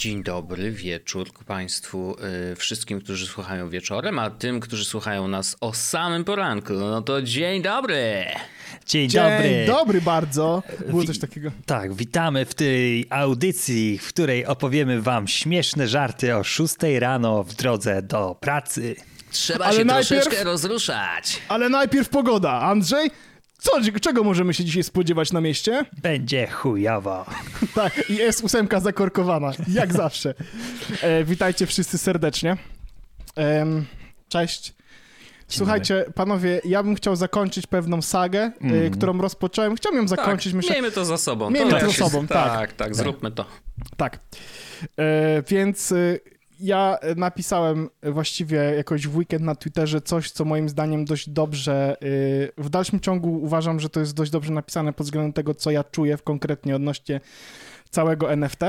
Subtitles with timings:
[0.00, 2.16] Dzień dobry wieczór Państwu,
[2.48, 6.72] yy, wszystkim, którzy słuchają wieczorem, a tym, którzy słuchają nas o samym poranku.
[6.72, 8.24] No to dzień dobry!
[8.86, 9.64] Dzień, Dzień dobry.
[9.66, 10.62] dobry bardzo.
[10.88, 11.50] Było coś takiego.
[11.66, 17.54] Tak, witamy w tej audycji, w której opowiemy wam śmieszne żarty o 6 rano w
[17.54, 18.96] drodze do pracy.
[19.30, 21.38] Trzeba Ale się najpierw- troszeczkę rozruszać.
[21.48, 22.52] Ale najpierw pogoda.
[22.52, 23.10] Andrzej,
[23.60, 25.84] co, czego możemy się dzisiaj spodziewać na mieście?
[26.02, 27.24] Będzie chujowo.
[27.74, 30.34] Tak, i jest ósemka zakorkowana, jak zawsze.
[31.02, 32.56] E, witajcie wszyscy serdecznie.
[33.36, 33.84] Em,
[34.28, 34.74] cześć.
[35.48, 38.52] Słuchajcie, panowie, ja bym chciał zakończyć pewną sagę,
[38.86, 39.76] e, którą rozpocząłem.
[39.76, 40.72] Chciałbym ją zakończyć, tak, myślę.
[40.72, 41.50] miejmy to za sobą.
[41.50, 42.52] Miejmy to jak za się- sobą, tak.
[42.52, 43.44] Tak, tak, zróbmy to.
[43.96, 44.18] Tak.
[44.98, 45.96] E, więc e,
[46.60, 51.96] ja napisałem właściwie jakoś w weekend na Twitterze coś, co moim zdaniem dość dobrze,
[52.58, 55.70] e, w dalszym ciągu uważam, że to jest dość dobrze napisane pod względem tego, co
[55.70, 57.20] ja czuję w konkretnie odnośnie
[57.90, 58.62] całego NFT.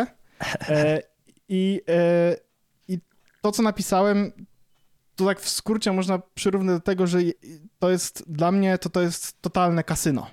[0.69, 1.01] E,
[1.49, 2.35] I, e,
[2.87, 2.99] I
[3.41, 4.31] to, co napisałem,
[5.15, 7.19] to tak w skrócie można przyrównać do tego, że
[7.79, 10.27] to jest dla mnie to, to jest totalne kasyno.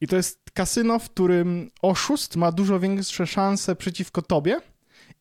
[0.00, 4.60] I to jest kasyno, w którym oszust ma dużo większe szanse przeciwko tobie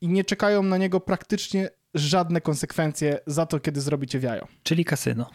[0.02, 4.48] i nie czekają na niego praktycznie żadne konsekwencje za to, kiedy zrobicie w jajo.
[4.64, 5.30] Czyli kasyno.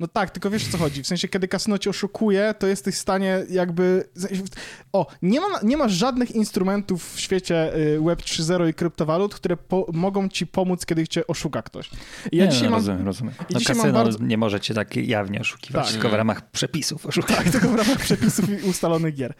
[0.00, 1.02] No tak, tylko wiesz o co chodzi.
[1.02, 4.04] W sensie, kiedy kasyno cię oszukuje, to jesteś w stanie jakby...
[4.92, 9.56] O, nie ma, nie ma żadnych instrumentów w świecie y, Web 3.0 i kryptowalut, które
[9.56, 11.90] po, mogą ci pomóc, kiedy cię oszuka ktoś.
[12.32, 12.78] I ja nie, dzisiaj no, mam...
[12.80, 13.34] rozumiem, rozumiem.
[13.50, 15.92] i No kasyno bardzo- nie możecie tak jawnie oszukiwać, Tak.
[15.92, 17.36] tylko w ramach przepisów oszukiwać.
[17.44, 19.34] Tak, tylko w ramach przepisów i ustalonych gier.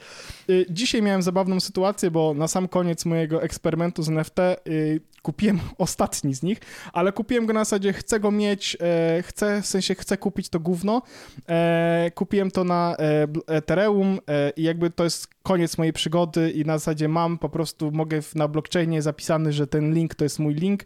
[0.50, 4.38] Y, Dzisiaj miałem zabawną sytuację, bo na sam koniec mojego eksperymentu z NFT
[4.68, 6.58] y, kupiłem ostatni z nich,
[6.92, 10.60] ale kupiłem go na zasadzie chcę go mieć, e, chcę, w sensie chcę kupić to
[10.60, 11.02] gówno.
[11.48, 16.64] E, kupiłem to na e, Ethereum e, i jakby to jest koniec mojej przygody i
[16.64, 20.54] na zasadzie mam po prostu, mogę na blockchainie zapisany, że ten link to jest mój
[20.54, 20.84] link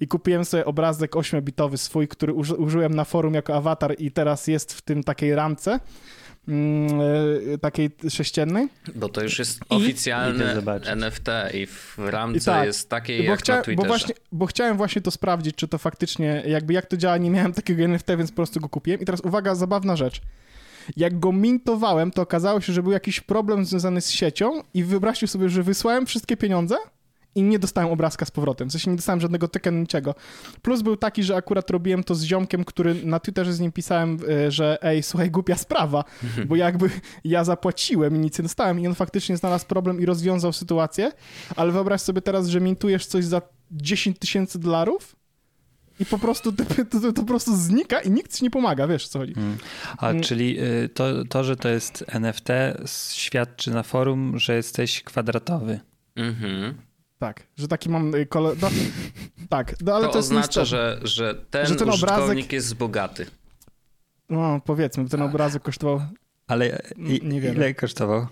[0.00, 4.46] i kupiłem sobie obrazek 8-bitowy swój, który uży, użyłem na forum jako awatar i teraz
[4.46, 5.80] jest w tym takiej ramce
[7.60, 8.68] takiej sześciennej.
[8.94, 9.60] Bo to już jest
[10.54, 10.88] zobaczyć.
[10.88, 13.88] NFT i w ramce I tak, jest takie Bo, jak chcia, na Twitterze.
[13.88, 17.30] bo, właśnie, bo chciałem właśnie to sprawdzić, czy to faktycznie, jakby jak to działa, nie
[17.30, 19.00] miałem takiego NFT, więc po prostu go kupiłem.
[19.00, 20.20] I teraz uwaga, zabawna rzecz.
[20.96, 25.26] Jak go mintowałem, to okazało się, że był jakiś problem związany z siecią i wyobraźcie
[25.26, 26.76] sobie, że wysłałem wszystkie pieniądze
[27.34, 28.68] i nie dostałem obrazka z powrotem.
[28.68, 30.14] W sensie nie dostałem żadnego tokenu, niczego.
[30.62, 34.18] Plus był taki, że akurat robiłem to z ziomkiem, który na Twitterze z nim pisałem,
[34.28, 36.04] e, że ej, słuchaj, głupia sprawa,
[36.46, 36.90] bo jakby
[37.24, 41.12] ja zapłaciłem i nic nie dostałem i on faktycznie znalazł problem i rozwiązał sytuację,
[41.56, 45.16] ale wyobraź sobie teraz, że mintujesz coś za 10 tysięcy dolarów
[46.00, 49.06] i po prostu to, to, to po prostu znika i nikt ci nie pomaga, wiesz
[49.06, 49.34] o co chodzi.
[49.36, 49.56] Mm.
[49.98, 50.22] A Mm.
[50.22, 52.48] czyli y, to, to, że to jest NFT
[53.12, 55.80] świadczy na forum, że jesteś kwadratowy.
[56.16, 56.74] Mhm.
[57.20, 58.56] Tak, że taki mam y, kolor...
[58.62, 58.68] No,
[59.48, 62.74] tak, no, ale to, to, jest oznacza, że, że ten, Że ten użytkownik obrazek- jest
[62.74, 63.26] bogaty.
[64.28, 66.00] No, powiedzmy, ten obrazek kosztował
[66.46, 67.54] Ale i, Nie wiemy.
[67.54, 68.26] ile kosztował?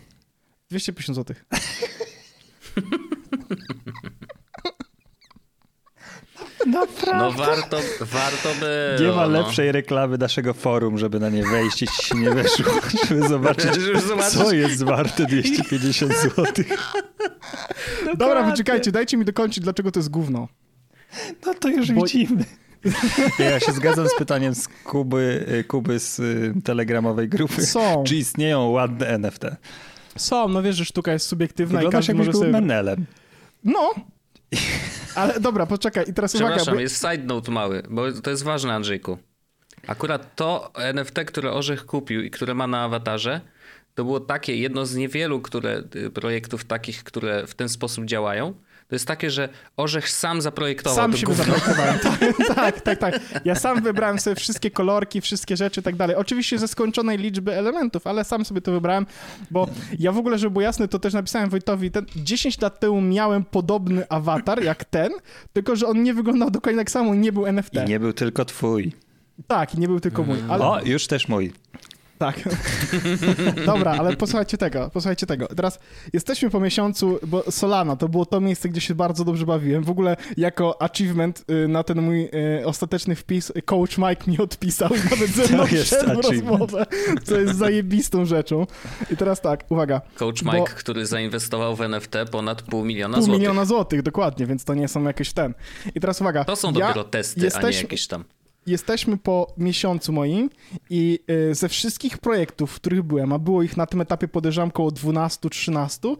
[0.71, 1.37] 250 zł.
[6.73, 7.41] Naprawdę?
[7.41, 8.97] No warto, warto by.
[9.01, 9.29] Nie ma no.
[9.29, 12.73] lepszej reklamy naszego forum, żeby na nie wejść i ci się nie weszło,
[13.09, 13.71] żeby zobaczyć,
[14.33, 16.45] co jest warte 250 zł.
[18.19, 20.49] Dobra, wyczekajcie, dajcie mi dokończyć, dlaczego to jest gówno.
[21.47, 22.45] No to już Bo- widzimy.
[23.39, 27.67] Ja się zgadzam z pytaniem z Kuby, Kuby z y, telegramowej grupy.
[27.67, 29.43] Są, Czy istnieją ładne NFT?
[30.17, 32.53] są, no wiesz, że sztuka jest subiektywna i Wyglądasz każdy jakbyś może był sobie...
[32.53, 33.05] menelem.
[33.65, 33.95] No,
[35.19, 36.81] ale dobra, poczekaj i teraz uwaga, Przepraszam, bo...
[36.81, 39.19] jest side note mały, bo to jest ważne, Andrzejku.
[39.87, 43.41] Akurat to NFT, które Orzech kupił i które ma na awatarze,
[43.94, 48.55] to było takie, jedno z niewielu które, y, projektów takich, które w ten sposób działają.
[48.88, 51.35] To jest takie, że Orzech sam zaprojektował Sam gówno.
[51.35, 51.99] zaprojektowałem.
[52.55, 53.20] tak, tak, tak.
[53.44, 56.17] Ja sam wybrałem sobie wszystkie kolorki, wszystkie rzeczy i tak dalej.
[56.17, 59.06] Oczywiście ze skończonej liczby elementów, ale sam sobie to wybrałem,
[59.50, 59.69] bo
[59.99, 63.44] ja w ogóle, żeby było jasne, to też napisałem Wojtowi, ten 10 lat temu miałem
[63.44, 65.12] podobny awatar jak ten,
[65.52, 67.75] tylko że on nie wyglądał dokładnie tak samo, nie był NFT.
[67.75, 68.93] I nie był tylko twój.
[69.46, 70.38] Tak, i nie był tylko mój.
[70.49, 70.64] Ale...
[70.64, 71.52] O, już też mój.
[72.19, 72.37] Tak.
[73.67, 75.47] Dobra, ale posłuchajcie tego, posłuchajcie tego.
[75.47, 75.79] Teraz
[76.12, 79.85] jesteśmy po miesiącu, bo Solana to było to miejsce, gdzie się bardzo dobrze bawiłem.
[79.85, 82.25] W ogóle jako achievement y, na ten mój
[82.61, 86.87] y, ostateczny wpis coach Mike mi odpisał i nawet ze mną wszedł rozmowę,
[87.25, 88.67] co jest zajebistą rzeczą.
[89.11, 90.00] I teraz tak, uwaga.
[90.14, 93.41] Coach Bo- Mike, który zainwestował w NFT ponad pół miliona Pół złotych.
[93.41, 95.55] miliona złotych, dokładnie, więc to nie są jakieś ten.
[95.94, 96.44] I teraz uwaga.
[96.44, 98.25] To są ja- dopiero testy, a nie jesteśmy- jakieś tam.
[98.69, 100.50] Jesteśmy po miesiącu moim
[100.91, 104.69] i y, ze wszystkich projektów, w których byłem, a było ich na tym etapie podejrzewam
[104.69, 106.17] około 12-13,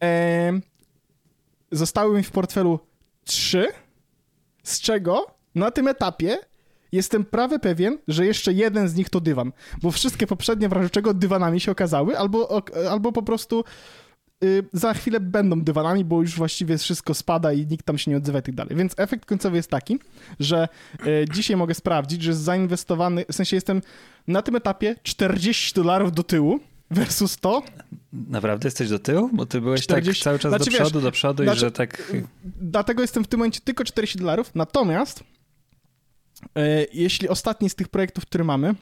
[0.00, 0.62] em,
[1.72, 2.78] zostały mi w portfelu
[3.24, 3.66] trzy,
[4.62, 6.38] z czego na tym etapie
[6.92, 10.90] jestem prawie pewien, że jeszcze jeden z nich to dywan, bo wszystkie poprzednie w razie
[10.90, 13.64] czego dywanami się okazały, albo, albo po prostu
[14.72, 18.38] za chwilę będą dywanami, bo już właściwie wszystko spada i nikt tam się nie odzywa
[18.38, 18.76] i tak dalej.
[18.76, 19.98] Więc efekt końcowy jest taki,
[20.40, 20.68] że
[21.06, 23.82] y, dzisiaj mogę sprawdzić, że jest zainwestowany, w sensie jestem
[24.28, 26.60] na tym etapie 40 dolarów do tyłu
[26.90, 27.62] versus to,
[28.12, 29.30] Naprawdę jesteś do tyłu?
[29.32, 31.60] Bo ty byłeś 40 tak cały czas Znaczy, do wiesz, przodu, do przodu znaczy- i
[31.60, 32.12] że tak...
[32.44, 38.26] dlatego jestem w tym momencie tylko 40 dolarów, natomiast y, jeśli ostatni z tych projektów,
[38.26, 38.74] które mamy,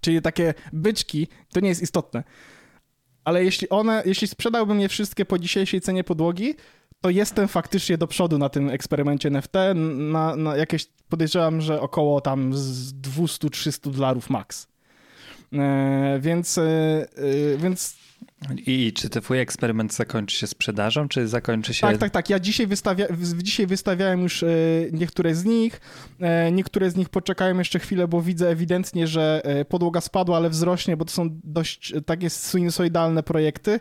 [0.00, 2.24] czyli takie byczki, to nie jest istotne,
[3.30, 6.54] ale jeśli one, jeśli sprzedałbym je wszystkie po dzisiejszej cenie podłogi,
[7.00, 12.20] to jestem faktycznie do przodu na tym eksperymencie NFT, na, na jakieś, podejrzewam, że około
[12.20, 14.66] tam z 200-300 dolarów max.
[15.52, 17.96] E, więc, e, e, więc
[18.66, 21.80] I czy twój eksperyment zakończy się sprzedażą, czy zakończy się...
[21.80, 22.30] Tak, tak, tak.
[22.30, 23.06] Ja dzisiaj, wystawia,
[23.42, 24.44] dzisiaj wystawiałem już
[24.92, 25.80] niektóre z nich.
[26.52, 31.04] Niektóre z nich poczekają jeszcze chwilę, bo widzę ewidentnie, że podłoga spadła, ale wzrośnie, bo
[31.04, 33.80] to są dość takie sinusoidalne projekty.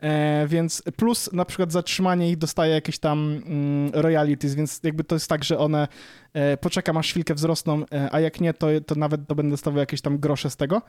[0.00, 5.14] E, więc plus na przykład zatrzymanie ich dostaje jakieś tam mm, royalties, więc jakby to
[5.14, 5.88] jest tak, że one
[6.32, 9.80] e, poczekam aż chwilkę wzrosną, e, a jak nie, to, to nawet to będę dostawał
[9.80, 10.82] jakieś tam grosze z tego.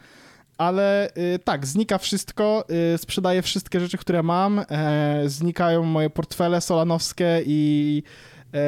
[0.58, 6.62] Ale y, tak, znika wszystko, y, sprzedaję wszystkie rzeczy, które mam, e, znikają moje portfele
[6.62, 8.04] solanowskie i,
[8.54, 8.60] e,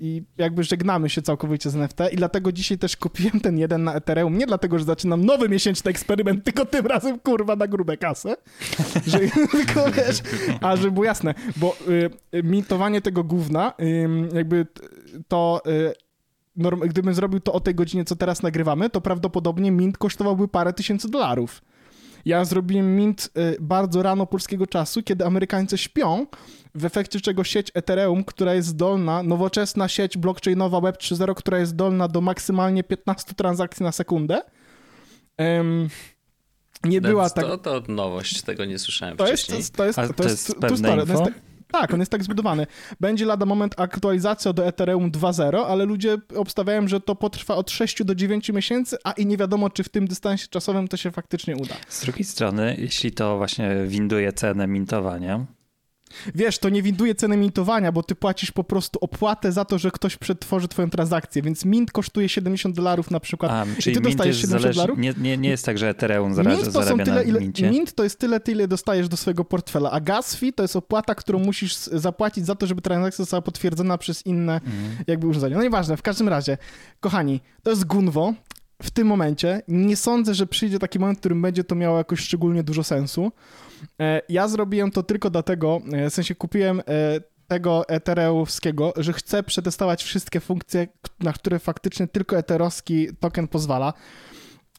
[0.00, 3.94] i jakby żegnamy się całkowicie z NFT i dlatego dzisiaj też kupiłem ten jeden na
[3.94, 8.36] Ethereum, nie dlatego, że zaczynam nowy miesięczny eksperyment, tylko tym razem kurwa na grube kasę,
[9.06, 9.18] że,
[9.50, 10.22] tylko wiesz,
[10.60, 11.76] a żeby było jasne, bo
[12.34, 14.66] y, mintowanie tego gówna, y, jakby
[15.28, 15.62] to...
[15.66, 16.04] Y,
[16.56, 20.72] norm- gdybym zrobił to o tej godzinie, co teraz nagrywamy, to prawdopodobnie mint kosztowałby parę
[20.72, 21.62] tysięcy dolarów.
[22.24, 26.26] Ja zrobiłem mint y, bardzo rano polskiego czasu, kiedy Amerykańcy śpią,
[26.74, 31.72] w efekcie czego sieć Ethereum, która jest zdolna, nowoczesna sieć blockchainowa Web 3.0, która jest
[31.72, 34.42] zdolna do maksymalnie 15 transakcji na sekundę,
[35.36, 35.88] em,
[36.84, 37.44] nie była tak...
[37.44, 39.64] To, to nowość, tego nie słyszałem To jest, wcześniej.
[39.76, 41.06] to jest, A to to jest, jest true pewne story.
[41.06, 41.24] To jest info?
[41.24, 42.66] tak- tak, on jest tak zbudowany.
[43.00, 48.04] Będzie lada moment aktualizacja do Ethereum 2.0, ale ludzie obstawiają, że to potrwa od 6
[48.04, 51.56] do 9 miesięcy, a i nie wiadomo, czy w tym dystansie czasowym to się faktycznie
[51.56, 51.74] uda.
[51.88, 55.46] Z drugiej strony, jeśli to właśnie winduje cenę mintowania,
[56.34, 59.90] Wiesz, to nie winduje ceny mintowania, bo ty płacisz po prostu opłatę za to, że
[59.90, 63.52] ktoś przetworzy twoją transakcję, więc mint kosztuje 70 dolarów na przykład.
[63.52, 64.98] a, I ty dostajesz jest 70 zależny, dolarów?
[64.98, 67.70] nie, nie, nie jest tak, że Ethereum zara, Mint to, są zarabia tyle, ile, mincie.
[67.70, 71.14] mint to jest tyle, tyle dostajesz do swojego portfela, a gas fee to jest opłata,
[71.14, 75.04] którą musisz zapłacić za to, żeby transakcja została potwierdzona przez inne Mhm.
[75.06, 75.56] jakby urządzenia.
[75.56, 76.58] No nieważne, w każdym razie,
[77.00, 78.34] kochani, to jest Gunwo.
[78.82, 82.20] W tym momencie nie sądzę, że przyjdzie taki moment, w którym będzie to miało jakoś
[82.20, 83.32] szczególnie dużo sensu.
[84.00, 86.82] E, Ja zrobiłem to tylko dlatego, e, w sensie kupiłem e,
[87.48, 90.88] tego etereowskiego, że chcę przetestować wszystkie funkcje,
[91.20, 93.92] na które faktycznie tylko eterowski token pozwala.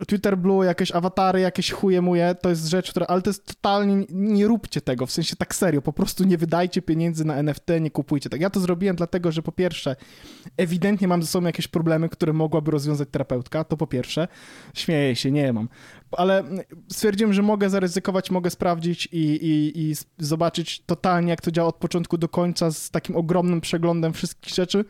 [0.08, 4.06] Twitter Blue, jakieś awatary, jakieś chuje muje, to jest rzecz, która, ale to jest totalnie,
[4.10, 7.92] nie róbcie tego, w sensie tak serio, po prostu nie wydajcie pieniędzy na NFT, nie
[7.92, 8.42] kupujcie tego.
[8.42, 9.96] Ja to zrobiłem dlatego, że po pierwsze,
[10.58, 14.28] ewidentnie mam ze sobą jakieś problemy, które mogłaby rozwiązać terapeutka, to po pierwsze,
[14.74, 15.70] śmieję się, nie mam,
[16.12, 16.44] ale
[16.92, 21.76] stwierdziłem, że mogę zaryzykować, mogę sprawdzić i, i, i zobaczyć totalnie, jak to działa od
[21.76, 24.86] początku do końca z takim ogromnym przeglądem wszystkich rzeczy.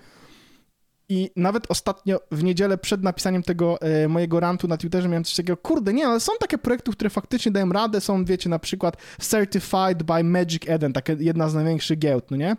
[1.09, 5.35] I nawet ostatnio w niedzielę przed napisaniem tego e, mojego rantu na Twitterze miałem coś
[5.35, 8.97] takiego, kurde, nie, ale są takie projekty, które faktycznie dają radę, są, wiecie, na przykład
[9.19, 12.55] Certified by Magic Eden, takie jedna z największych giełd, no nie?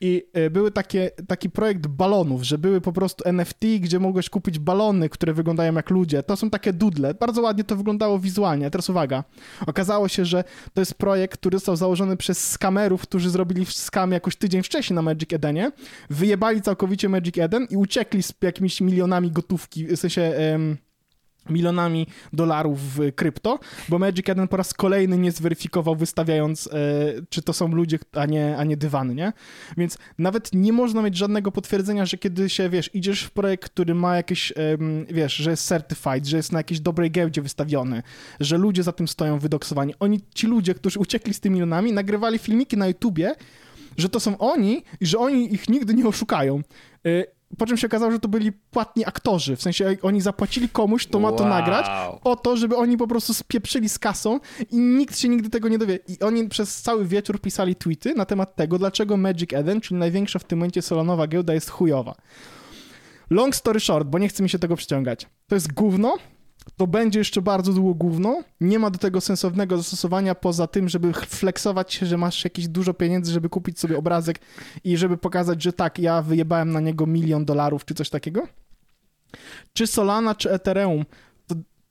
[0.00, 4.58] I e, były takie, taki projekt balonów, że były po prostu NFT, gdzie mogłeś kupić
[4.58, 6.22] balony, które wyglądają jak ludzie.
[6.22, 7.14] To są takie dudle.
[7.14, 8.66] Bardzo ładnie to wyglądało wizualnie.
[8.66, 9.24] A Teraz uwaga.
[9.66, 14.36] Okazało się, że to jest projekt, który został założony przez skamerów, którzy zrobili skam jakoś
[14.36, 15.72] tydzień wcześniej na Magic Edenie,
[16.10, 20.32] wyjebali całkowicie Magic Eden i uciekli z jakimiś milionami gotówki, w sensie...
[21.50, 23.58] milionami dolarów w krypto,
[23.88, 26.70] bo Magic Eden po raz kolejny nie zweryfikował, wystawiając, e,
[27.28, 29.32] czy to są ludzie, a nie, a nie dywany, nie?
[29.76, 33.94] Więc nawet nie można mieć żadnego potwierdzenia, że kiedy się, wiesz, idziesz w projekt, który
[33.94, 34.52] ma jakieś,
[35.10, 38.02] wiesz, że jest certified, że jest na jakiejś dobrej giełdzie wystawiony,
[38.40, 39.94] że ludzie za tym stoją wydoksowani.
[40.00, 43.34] Oni, ci ludzie, którzy uciekli z tymi milionami, nagrywali filmiki na YouTubie,
[43.96, 46.62] że to są oni i że oni ich nigdy nie oszukają.
[47.06, 51.06] E, po czym się okazało, że to byli płatni aktorzy, w sensie oni zapłacili komuś,
[51.06, 51.48] to ma to Wow.
[51.52, 51.86] nagrać,
[52.22, 54.40] po to, żeby oni po prostu spieprzyli z kasą
[54.70, 55.98] i nikt się nigdy tego nie dowie.
[56.08, 60.38] I oni przez cały wieczór pisali tweety na temat tego, dlaczego Magic Eden, czyli największa
[60.38, 62.14] w tym momencie solanowa giełda, jest chujowa.
[63.30, 65.26] Long story short, bo nie chce mi się tego przyciągać.
[65.48, 66.14] To jest gówno,
[66.76, 68.42] to będzie jeszcze bardzo długo gówno.
[68.60, 72.94] Nie ma do tego sensownego zastosowania poza tym, żeby flexować się, że masz jakieś dużo
[72.94, 74.38] pieniędzy, żeby kupić sobie obrazek
[74.84, 78.48] i żeby pokazać, że tak, ja wyjebałem na niego milion dolarów czy coś takiego.
[79.72, 81.04] Czy Solana, czy Ethereum,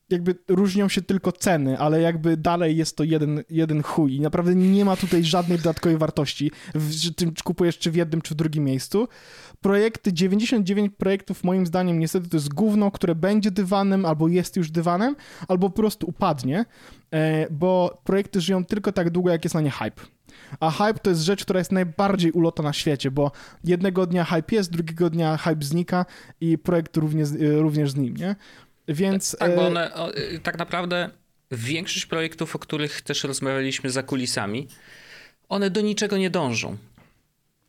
[0.09, 4.55] jakby różnią się tylko ceny, ale jakby dalej jest to jeden, jeden chuj i naprawdę
[4.55, 8.63] nie ma tutaj żadnej dodatkowej wartości, w, tym kupujesz czy w jednym, czy w drugim
[8.63, 9.07] miejscu.
[9.61, 14.71] Projekty, 99 projektów moim zdaniem niestety to jest gówno, które będzie dywanem, albo jest już
[14.71, 15.15] dywanem,
[15.47, 16.65] albo po prostu upadnie,
[17.11, 20.01] e, bo projekty żyją tylko tak długo, jak jest na nie hype.
[20.59, 23.31] A hype to jest rzecz, która jest najbardziej ulota na świecie, bo
[23.63, 26.05] jednego dnia hype jest, drugiego dnia hype znika
[26.41, 28.35] i projekt również, również z nim, nie?
[28.87, 29.35] Więc...
[29.39, 31.09] Tak, bo e, one, o, y, tak naprawdę
[31.51, 34.67] większość projektów, o których też rozmawialiśmy za kulisami,
[35.49, 36.77] one do niczego nie dążą.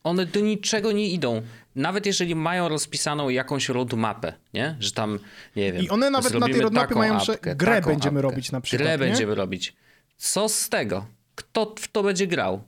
[0.04, 1.42] One do niczego nie idą.
[1.74, 4.76] Nawet jeżeli mają rozpisaną jakąś roadmapę, nie?
[4.80, 5.18] Że tam,
[5.56, 8.30] nie wiem, I one nawet na tej roadmapie mają, że grę będziemy apkę.
[8.30, 8.98] robić na przykład, Grę nie?
[8.98, 9.76] będziemy robić.
[10.16, 11.06] Co z tego?
[11.34, 12.62] Kto w to będzie grał?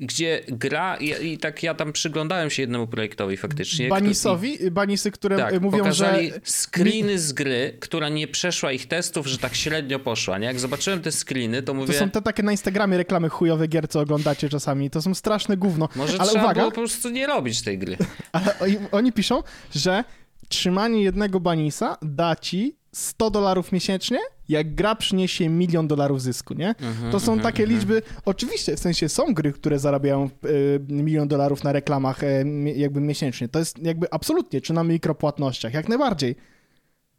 [0.00, 3.86] Gdzie gra, i, i tak ja tam przyglądałem się jednemu projektowi faktycznie.
[3.86, 6.40] który- Banisowi, Banisy, które tak, y, mówią, pokazali że...
[6.44, 10.46] screeny z gry, która nie przeszła ich testów, że tak średnio poszła, nie?
[10.46, 13.88] Jak zobaczyłem te screeny, to mówię, To są te takie na Instagramie reklamy chujowe gier,
[13.88, 14.90] co oglądacie czasami.
[14.90, 15.88] To są straszne gówno.
[15.96, 17.96] może Ale trzeba uwaga, było po prostu nie robić tej gry.
[18.32, 19.42] ale oni, oni piszą,
[19.74, 20.04] że
[20.48, 26.68] trzymanie jednego Banisa da ci 100 dolarów miesięcznie, jak gra przyniesie milion dolarów zysku, nie?
[26.68, 31.64] Mhm, to są takie liczby, oczywiście, w sensie są gry, które zarabiają y, milion dolarów
[31.64, 32.44] na reklamach y,
[32.76, 33.48] jakby miesięcznie.
[33.48, 36.36] To jest jakby absolutnie, czy na mikropłatnościach, jak najbardziej.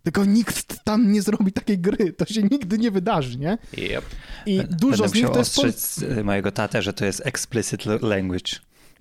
[0.04, 3.58] Tylko nikt tam nie zrobi takiej gry, to się nigdy nie wydarzy, nie?
[3.78, 4.06] Yep.
[4.46, 5.56] I dużo Będę z nich to jest...
[5.56, 8.52] pol- y, mojego tatę, że to jest explicit language.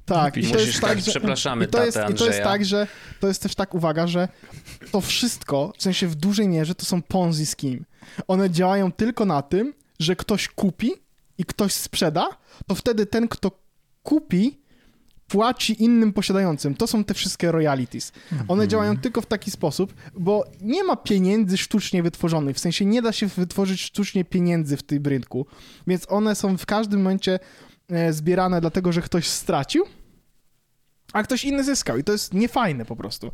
[0.06, 2.42] Tak, i to Musisz jest tak, tak, że, przepraszamy i to jest, I to jest
[2.42, 2.86] tak, że
[3.20, 4.28] to jest też tak, uwaga, że
[4.92, 7.78] to wszystko, w sensie w dużej mierze, to są Ponzi scheme.
[8.28, 10.92] One działają tylko na tym, że ktoś kupi
[11.38, 12.28] i ktoś sprzeda,
[12.66, 13.50] to wtedy ten, kto
[14.02, 14.58] kupi,
[15.28, 16.74] płaci innym posiadającym.
[16.74, 18.12] To są te wszystkie royalties.
[18.48, 22.56] One działają tylko w taki sposób, bo nie ma pieniędzy sztucznie wytworzonych.
[22.56, 25.46] W sensie nie da się wytworzyć sztucznie pieniędzy w tym rynku.
[25.86, 27.38] Więc one są w każdym momencie
[27.88, 29.84] e, zbierane dlatego, że ktoś stracił,
[31.12, 31.98] a ktoś inny zyskał.
[31.98, 33.30] I to jest niefajne po prostu.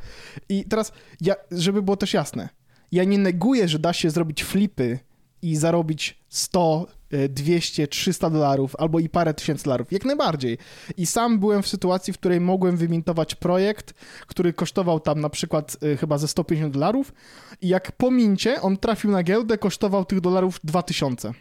[0.49, 2.49] I teraz, ja, żeby było też jasne,
[2.93, 4.99] ja nie neguję, że da się zrobić flipy
[5.43, 9.93] i zarobić 100, e, 200, 300 dolarów albo i parę tysięcy dolarów.
[9.93, 10.59] Jak najbardziej.
[10.97, 13.95] I sam byłem w sytuacji, w której mogłem wymintować projekt,
[14.27, 17.13] który kosztował tam na przykład e, chyba ze 150 dolarów
[17.61, 21.33] i jak po mincie on trafił na giełdę, kosztował tych dolarów 2000.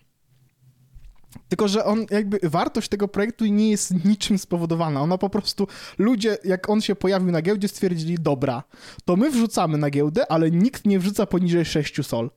[1.50, 5.02] Tylko, że on jakby wartość tego projektu nie jest niczym spowodowana.
[5.02, 8.64] Ona po prostu, ludzie, jak on się pojawił na giełdzie, stwierdzili, dobra,
[9.06, 12.30] to my wrzucamy na giełdę, ale nikt nie wrzuca poniżej 6 sol.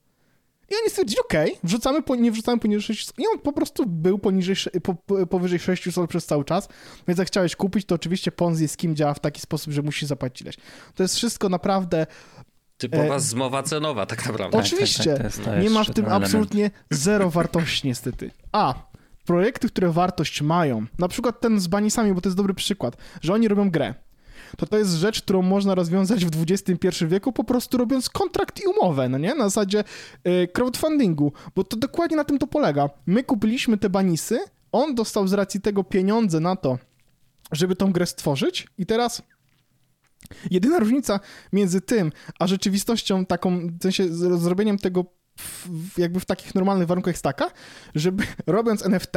[0.70, 3.14] I oni stwierdzili, okej, wrzucamy, po, nie wrzucamy poniżej 6 sol.
[3.18, 6.68] I on po prostu był poniżej, po, po, powyżej 6 sol przez cały czas.
[7.08, 10.08] Więc jak chciałeś kupić, to oczywiście Ponzi z kim działa w taki sposób, że musisz
[10.08, 10.56] zapłacić ileś.
[10.94, 12.06] To jest wszystko naprawdę
[12.78, 14.56] Typowa E, zmowa cenowa tak naprawdę.
[14.56, 15.14] tak, Oczywiście.
[15.14, 16.24] tak, jest- to nie ma w tym element.
[16.24, 18.30] absolutnie zero wartości niestety.
[18.52, 18.74] A,
[19.26, 23.34] projekty, które wartość mają, na przykład ten z Banisami, bo to jest dobry przykład, że
[23.34, 23.94] oni robią grę.
[24.56, 28.66] To to jest rzecz, którą można rozwiązać w XXI wieku, po prostu robiąc kontrakt i
[28.66, 29.34] umowę, no nie?
[29.34, 29.84] Na zasadzie
[30.28, 32.90] y, crowdfundingu, bo to dokładnie na tym to polega.
[33.06, 34.38] My kupiliśmy te banisy,
[34.72, 36.78] on dostał z racji tego pieniądze na to,
[37.52, 39.22] żeby tą grę stworzyć i teraz
[40.50, 41.20] Jedyna różnica
[41.52, 45.04] między tym, a rzeczywistością taką, w sensie zrobieniem tego
[45.38, 47.50] w, jakby w takich normalnych warunkach jest taka,
[47.94, 49.12] żeby robiąc NFT,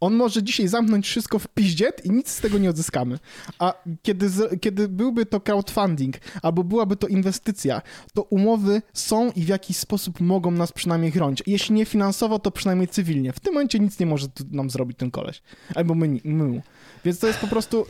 [0.00, 3.18] on może dzisiaj zamknąć wszystko w piździet i nic z tego nie odzyskamy.
[3.58, 7.82] A kiedy, kiedy byłby to crowdfunding, albo byłaby to inwestycja,
[8.14, 11.42] to umowy są i w jakiś sposób mogą nas przynajmniej chronić.
[11.46, 13.32] Jeśli nie finansowo, to przynajmniej cywilnie.
[13.32, 15.42] W tym momencie nic nie może nam zrobić ten koleś.
[15.74, 16.62] Albo my, my.
[17.04, 17.86] Więc to jest po prostu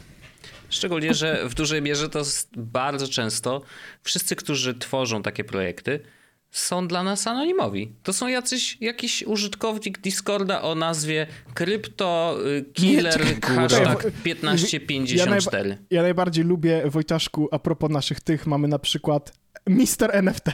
[0.70, 2.22] Szczególnie, że w dużej mierze to
[2.56, 3.62] bardzo często
[4.02, 6.00] wszyscy, którzy tworzą takie projekty,
[6.50, 7.92] są dla nas anonimowi.
[8.02, 14.18] To są jacyś, jakiś użytkownik Discorda o nazwie Crypto y, Killer Nie, czekaj, hashtag kurwa.
[14.24, 15.18] 1554.
[15.18, 15.26] Ja,
[15.76, 19.32] najba- ja najbardziej lubię, Wojtaszku, a propos naszych tych, mamy na przykład
[19.66, 20.44] Mister NFT.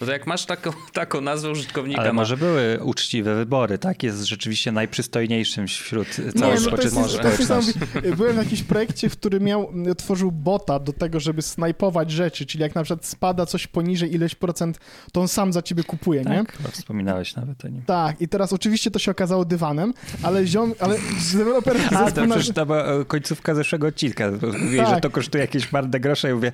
[0.00, 4.02] No to jak masz taką, taką nazwę użytkownika, Ale na- może były uczciwe wybory, tak?
[4.02, 6.76] Jest rzeczywiście najprzystojniejszym wśród całej Nie, no
[7.08, 7.72] społeczności.
[8.16, 12.62] Byłem w jakimś projekcie, w którym miał, tworzył bota do tego, żeby snajpować rzeczy, czyli
[12.62, 14.78] jak na przykład spada coś poniżej ileś procent,
[15.12, 16.38] to on sam za ciebie kupuje, nie?
[16.44, 17.82] Tak, chyba wspominałeś nawet o nim.
[17.82, 20.96] Tak, i teraz oczywiście to się okazało dywanem, ale ziom, ale
[21.32, 24.30] deweloper A, to przecież była e, końcówka zeszłego odcinka.
[24.64, 24.94] Mówię, Tak.
[24.94, 26.52] że to kosztuje jakieś marne grosze i mówię,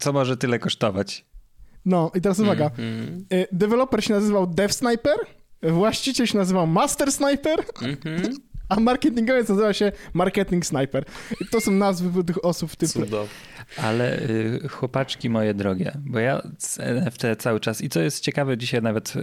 [0.00, 1.24] co może tyle kosztować?
[1.88, 3.24] No i teraz uwaga, Mhm.
[3.32, 5.16] Y, deweloper się nazywał Dev Sniper,
[5.62, 8.22] właściciel się nazywał Master Sniper, Mhm.
[8.68, 11.04] a marketingowiec nazywa się Marketing Sniper.
[11.40, 12.88] I to są nazwy tych osób w tym...
[12.88, 13.28] Cudownie.
[13.76, 18.58] Ale y, chłopaczki moje drogie, bo ja z NFT cały czas i co jest ciekawe,
[18.58, 19.16] dzisiaj nawet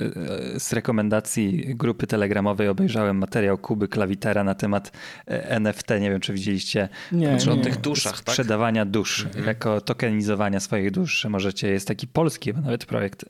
[0.56, 4.92] y, z rekomendacji grupy telegramowej obejrzałem materiał Kuby Klawitera na temat
[5.32, 7.64] y, NFT, nie wiem czy widzieliście, Nie, Czy o nie.
[7.64, 8.22] tych duszach, tak?
[8.22, 13.28] sprzedawania dusz, jako tokenizowania swoich dusz, że możecie, jest taki polski nawet projekt, y,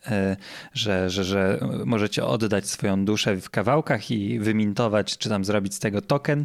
[0.73, 5.79] że, że, że możecie oddać swoją duszę w kawałkach i wymintować, czy tam zrobić z
[5.79, 6.41] tego token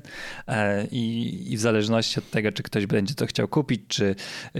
[0.49, 0.53] y,
[0.91, 4.15] i, i w zależności od tego, czy ktoś będzie to chciał kupić, czy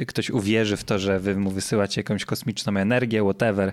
[0.07, 3.73] ktoś uwierzy w to, że wy mu wysyłacie jakąś kosmiczną energię, whatever.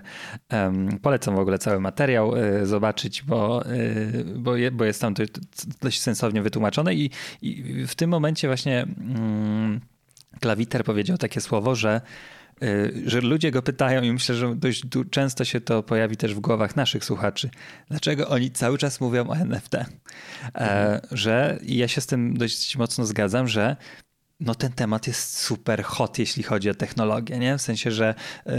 [0.52, 5.14] Um, polecam w ogóle cały materiał y, zobaczyć, bo, y, bo, je, bo jest tam
[5.14, 5.22] to
[5.80, 7.10] dość sensownie wytłumaczone i,
[7.42, 9.80] i w tym momencie właśnie mm,
[10.40, 12.00] Klawiter powiedział takie słowo, że
[12.62, 16.40] y, że ludzie go pytają i myślę, że dość często się to pojawi też w
[16.40, 17.50] głowach naszych słuchaczy.
[17.88, 19.74] Dlaczego oni cały czas mówią o NFT?
[20.54, 23.76] E, że i ja się z tym dość mocno zgadzam, że
[24.40, 27.58] no ten temat jest super hot, jeśli chodzi o technologię, nie?
[27.58, 28.14] W sensie, że
[28.46, 28.52] y,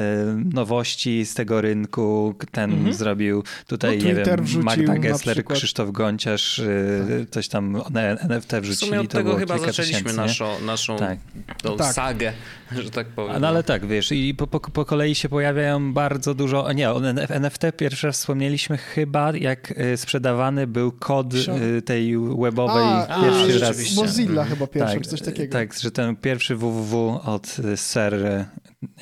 [0.54, 5.46] nowości z tego rynku ten zrobił tutaj, No, nie wiem, Magda Gessler.
[5.46, 8.90] Krzysztof Gonciarz, y, coś tam na NFT W wrzucili.
[8.90, 10.28] sumie od to tego było chyba kilka zaczęliśmy tysięcy, nie?
[10.28, 11.20] naszą, naszą Tak.
[11.64, 11.94] tą Tak.
[11.94, 12.34] sagę,
[12.84, 13.42] że tak powiem.
[13.42, 17.02] No ale tak, wiesz, i po, po, po kolei się pojawiają bardzo dużo, nie, o
[17.30, 23.66] NFT pierwszy raz wspomnieliśmy chyba, jak y, sprzedawany był kod y, tej webowej A, pierwszy
[23.66, 23.96] a, raz.
[23.96, 25.54] Mozilla chyba pierwszy, tak, czy coś takiego.
[25.54, 28.46] Tak, że ten pierwszy www od y, Ser, y,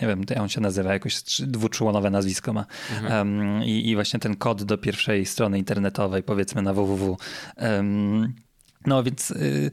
[0.01, 2.65] nie wiem, on się nazywa, jakoś dwuczłonowe nazwisko ma.
[3.09, 7.17] Um, i, I właśnie ten kod do pierwszej strony internetowej, powiedzmy na www.
[7.57, 8.33] Um,
[8.85, 9.71] no więc y,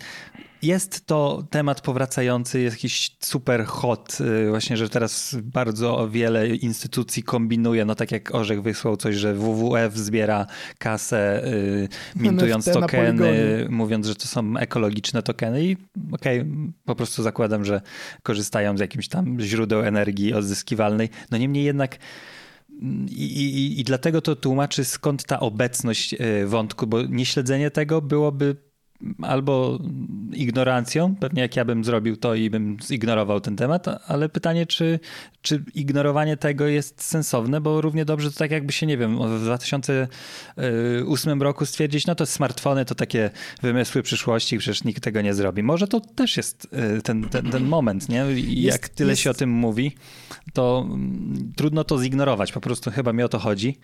[0.65, 7.23] jest to temat powracający, jest jakiś super hot, y, właśnie, że teraz bardzo wiele instytucji
[7.23, 10.47] kombinuje, no tak jak Orzech wysłał coś, że WWF zbiera
[10.79, 15.65] kasę, y, mintując NFT tokeny, mówiąc, że to są ekologiczne tokeny.
[15.65, 15.77] I
[16.13, 16.45] okej,
[16.85, 17.81] po prostu zakładam, że
[18.23, 21.09] korzystają z jakimś tam źródeł energii odzyskiwalnej.
[21.31, 21.99] No niemniej jednak
[23.09, 28.57] i, i, I dlatego to tłumaczy, skąd ta obecność y, wątku, bo nieśledzenie tego byłoby
[29.23, 29.79] albo
[30.33, 35.01] ignorancją, pewnie jak ja bym zrobił to i bym zignorował ten temat, ale pytanie, czy,
[35.43, 39.43] czy ignorowanie tego jest sensowne, bo równie dobrze to tak jakby się, nie wiem, w
[39.43, 43.31] 2008 roku stwierdzić, no to smartfony to takie
[43.63, 45.63] wymysły przyszłości, przecież nikt tego nie zrobi.
[45.63, 48.33] Może to też jest y, ten, ten, ten moment, nie?
[48.33, 49.93] I Jest- jak tyle jest- się o tym mówi,
[50.53, 53.79] to mm, trudno to zignorować, po prostu chyba mi o to chodzi,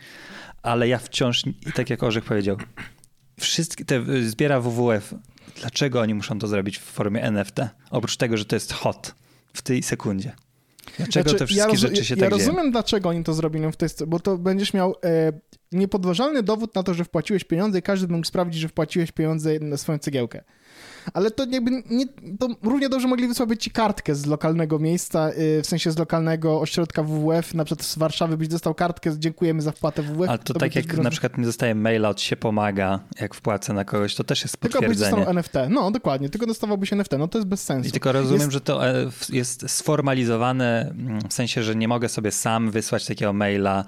[0.62, 1.42] ale ja wciąż,
[1.74, 2.56] tak jak Orzech powiedział,
[3.40, 5.14] wszystkie te y, zbiera WWF.
[5.60, 7.54] Dlaczego oni muszą to zrobić w formie NFT?
[7.90, 9.14] Oprócz tego, że to jest hot
[9.52, 10.32] w tej sekundzie.
[10.96, 12.46] Dlaczego Znaczy, te wszystkie rozu- rzeczy się ja tak dzieją?
[12.46, 15.32] rozumiem, dlaczego oni to zrobili w tej bo to będziesz miał e,
[15.72, 19.76] niepodważalny dowód na to, że wpłaciłeś pieniądze i każdy mógł sprawdzić, że wpłaciłeś pieniądze na
[19.76, 20.44] swoją cegiełkę.
[21.14, 22.06] Ale to jakby nie,
[22.38, 26.60] to równie dobrze mogli wysłać ci kartkę z lokalnego miejsca, y, w sensie z lokalnego
[26.60, 30.30] ośrodka WWF, na przykład z Warszawy byś dostał kartkę, dziękujemy za wpłatę WWF.
[30.30, 33.72] A to, by tak jak na przykład nie dostaję maila od się pomaga, jak wpłacę
[33.72, 35.16] na kogoś, to też jest Tylko byś potwierdzenie.
[35.16, 35.54] dostał NFT.
[35.70, 37.88] No, dokładnie, tylko dostawałbyś NFT, no to jest bez sensu.
[37.88, 42.08] I tylko rozumiem, Jest- że to e, jest sformalizowane mm, w sensie, że nie mogę
[42.08, 43.84] sobie sam wysłać takiego maila,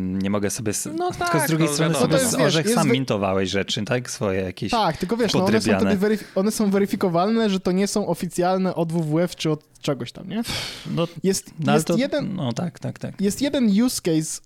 [0.00, 0.72] nie mogę sobie...
[0.98, 2.76] No tylko tak, z drugiej no strony sobie No to jest, z wiesz, Orzech jest
[2.76, 4.10] sam wy- mintowałeś rzeczy, tak?
[4.10, 4.70] Swoje jakieś...
[4.70, 8.06] Tak, tylko wiesz, no one, są wtedy weryf- one są weryfikowalne, że to nie są
[8.06, 10.42] oficjalne od WWF czy od czegoś tam, nie?
[10.90, 13.20] No, Jest, no, jest, to, jeden, no tak, tak, tak.
[13.20, 14.40] jest jeden use case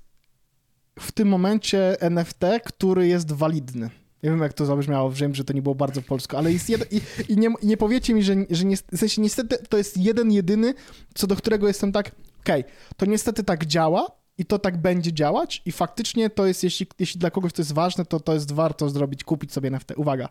[0.99, 3.91] w tym momencie NFT, który jest walidny.
[4.23, 6.89] Nie wiem, jak to zabrzmiało, wiem, że to nie było bardzo polsko, ale jest jeden
[6.91, 7.01] i,
[7.33, 10.75] i, nie, nie powiecie mi, że, że nie, w sensie niestety to jest jeden jedyny,
[11.15, 12.65] co do którego jestem tak, okej,
[12.97, 14.07] to niestety tak działa
[14.39, 17.73] i to tak będzie działać i faktycznie to jest, jeśli, jeśli dla kogoś to jest
[17.73, 19.93] ważne, to to jest warto zrobić, kupić sobie NFT.
[19.97, 20.29] Uwaga.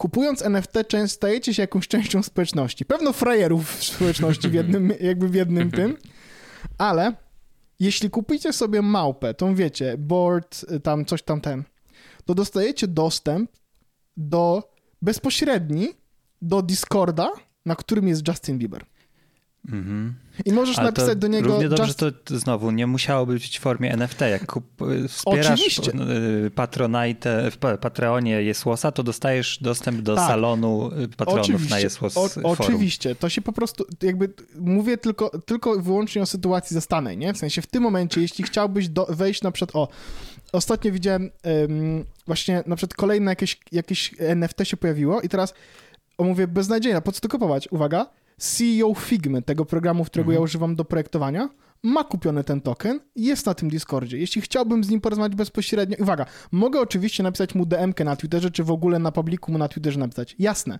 [0.00, 2.84] Kupując NFT często stajecie się jakąś częścią społeczności.
[2.84, 5.96] Pewno frajerów w społeczności w jednym, jakby w jednym tym,
[6.78, 7.12] ale
[7.80, 11.64] jeśli kupicie sobie małpę, tą wiecie, board, y, tam coś tam ten,
[12.24, 13.50] to dostajecie dostęp
[14.16, 15.88] do bezpośredni
[16.42, 17.30] do Discorda,
[17.66, 18.84] na którym jest Justin Bieber.
[19.68, 20.14] Mhm.
[20.44, 21.48] I możesz Ale napisać do niego.
[21.48, 21.98] Równie dobrze Just...
[22.24, 24.20] to, znowu nie musiało być w formie NFT.
[24.20, 24.64] Jak kup,
[25.08, 25.92] wspierasz Oczywiście.
[26.46, 30.28] y, Patronite, w Pa- Patreonie Jesłosa, to dostajesz dostęp do Tak.
[30.28, 32.28] salonu y, patronów na Jesłos o.
[32.42, 37.34] Oczywiście, to się po prostu, jakby mówię tylko, tylko i wyłącznie o sytuacji zastanej, nie?
[37.34, 39.88] W sensie w tym momencie, jeśli chciałbyś do, wejść na przykład, o,
[40.52, 45.54] ostatnio widziałem em, właśnie na przykład kolejne jakieś, jakieś NFT się pojawiło i teraz
[46.18, 47.68] o, mówię beznadziejna, po co to kupować?
[47.70, 48.06] Uwaga,
[48.40, 51.48] CEO Figmy, tego programu, którego ja używam do projektowania,
[51.82, 54.18] ma kupiony ten token i jest na tym Discordzie.
[54.18, 58.64] Jeśli chciałbym z nim porozmawiać bezpośrednio, uwaga, mogę oczywiście napisać mu DM-kę na Twitterze, czy
[58.64, 60.36] w ogóle na publiku mu na Twitterze napisać.
[60.38, 60.78] Jasne.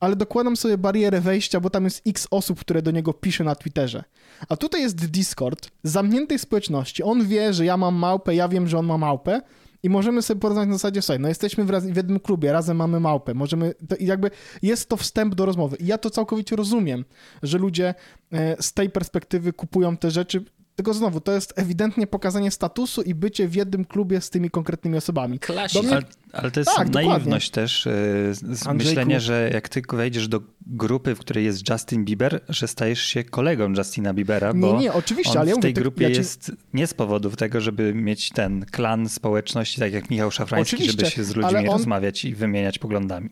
[0.00, 3.54] Ale dokładam sobie barierę wejścia, bo tam jest x osób, które do niego pisze na
[3.54, 4.04] Twitterze.
[4.48, 7.02] A tutaj jest Discord zamkniętej społeczności.
[7.02, 9.40] On wie, że ja mam małpę, ja wiem, że on ma małpę
[9.86, 12.76] i możemy sobie porozmawiać na zasadzie, słuchaj, no jesteśmy w, raz, w jednym klubie, razem
[12.76, 14.30] mamy małpę, możemy, to, jakby
[14.62, 15.76] jest to wstęp do rozmowy.
[15.76, 17.04] I ja to całkowicie rozumiem,
[17.42, 17.94] że ludzie
[18.32, 20.44] e, z tej perspektywy kupują te rzeczy,
[20.76, 24.96] tylko znowu, to jest ewidentnie pokazanie statusu i bycie w jednym klubie z tymi konkretnymi
[24.96, 25.38] osobami.
[25.38, 25.82] Klasik.
[25.82, 27.10] Mnie- Ale, ale to jest Tak, dokładnie.
[27.10, 27.90] naiwność też, y,
[28.34, 28.74] z- z Andrzejku.
[28.74, 33.24] myślenie, że jak ty wejdziesz do grupy, w której jest Justin Bieber, że stajesz się
[33.24, 36.02] kolegą Justina Biebera, Nie, bo nie, oczywiście, on ale ja w mówię, tej ty- grupie
[36.04, 40.30] ja ci- jest nie z powodów tego, żeby mieć ten klan społeczności, tak jak Michał
[40.30, 43.30] Szafrański, Oczywiście, żeby się z ale ludźmi on- rozmawiać i wymieniać poglądami.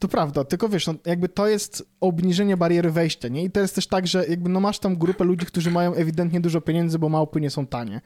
[0.00, 3.44] To prawda, tylko wiesz, no, jakby to jest obniżenie bariery wejścia, nie?
[3.44, 6.40] I to jest też tak, że jakby no masz tam grupę ludzi, którzy mają ewidentnie
[6.40, 8.00] dużo pieniędzy, bo małpy nie są tanie.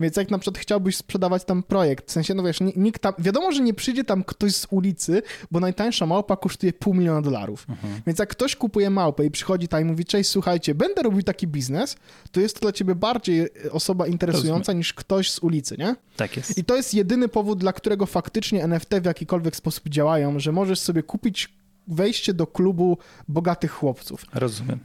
[0.00, 3.12] Więc jak na przykład chciałbyś sprzedawać tam projekt, w sensie, no wiesz, ni- nikt tam,
[3.18, 7.66] wiadomo, że nie przyjdzie tam ktoś z ulicy, bo najtańsza małpa kosztuje pół miliona dolarów.
[8.06, 11.46] Więc jak ktoś kupuje małpę i przychodzi tam i mówi, cześć, słuchajcie, będę robił taki
[11.46, 11.96] biznes,
[12.32, 15.96] to jest to dla ciebie bardziej e, osoba interesująca niż ktoś z ulicy, nie?
[16.16, 16.58] Tak jest.
[16.58, 20.80] I to jest jedyny powód, dla którego faktycznie NFT w jakikolwiek sposób działają, że możesz
[20.80, 21.54] sobie kupić
[21.88, 24.24] wejście do klubu bogatych chłopców.
[24.34, 24.78] Rozumiem.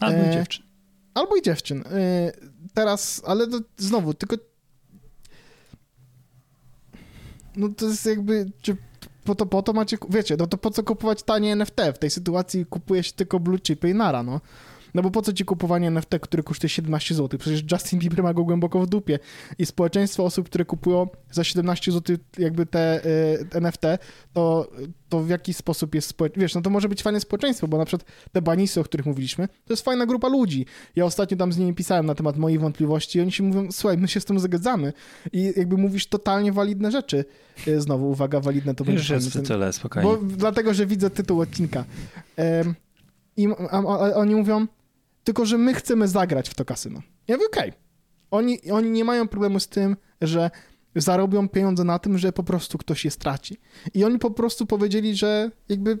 [0.00, 0.64] Albo E, dziewczyn.
[1.14, 1.78] Albo i dziewczyn.
[1.78, 4.36] Yy, Teraz, ale to znowu, tylko...
[7.56, 8.50] No to jest jakby...
[8.62, 8.76] Czy
[9.24, 9.98] po to, po to macie...
[10.08, 11.80] Wiecie, no to po co kupować tanie NFT?
[11.94, 14.40] W tej sytuacji kupuje się tylko blue chipy i nara, no.
[14.96, 17.38] No bo po co ci kupowanie NFT, który kosztuje 17 zł?
[17.38, 19.18] Przecież Justin Bieber ma go głęboko w dupie.
[19.58, 23.82] I społeczeństwo osób, które kupują za 17 zł jakby te y, NFT,
[24.32, 24.70] to,
[25.08, 26.40] to w jaki sposób jest społeczeństwo?
[26.40, 29.48] Wiesz, no to może być fajne społeczeństwo, bo na przykład te banisy, o których mówiliśmy,
[29.48, 30.66] to jest fajna grupa ludzi.
[30.96, 33.98] Ja ostatnio tam z nimi pisałem na temat moich wątpliwości i oni się mówią, słuchaj,
[33.98, 34.92] my się z tym zgadzamy.
[35.32, 37.24] I jakby mówisz totalnie walidne rzeczy.
[37.68, 40.08] Y, Znowu, uwaga, walidne to będzie Już jest ten- tyle, spokojnie.
[40.10, 41.84] bo, dlatego, że widzę tytuł odcinka.
[43.36, 44.66] I a, a, a oni mówią,
[45.26, 47.02] tylko że my chcemy zagrać w to kasyno.
[47.28, 47.72] Ja mówię, okej.
[48.30, 50.50] Oni, oni nie mają problemu z tym, że
[50.94, 53.56] zarobią pieniądze na tym, że po prostu ktoś je straci.
[53.94, 55.98] I oni po prostu powiedzieli, że jakby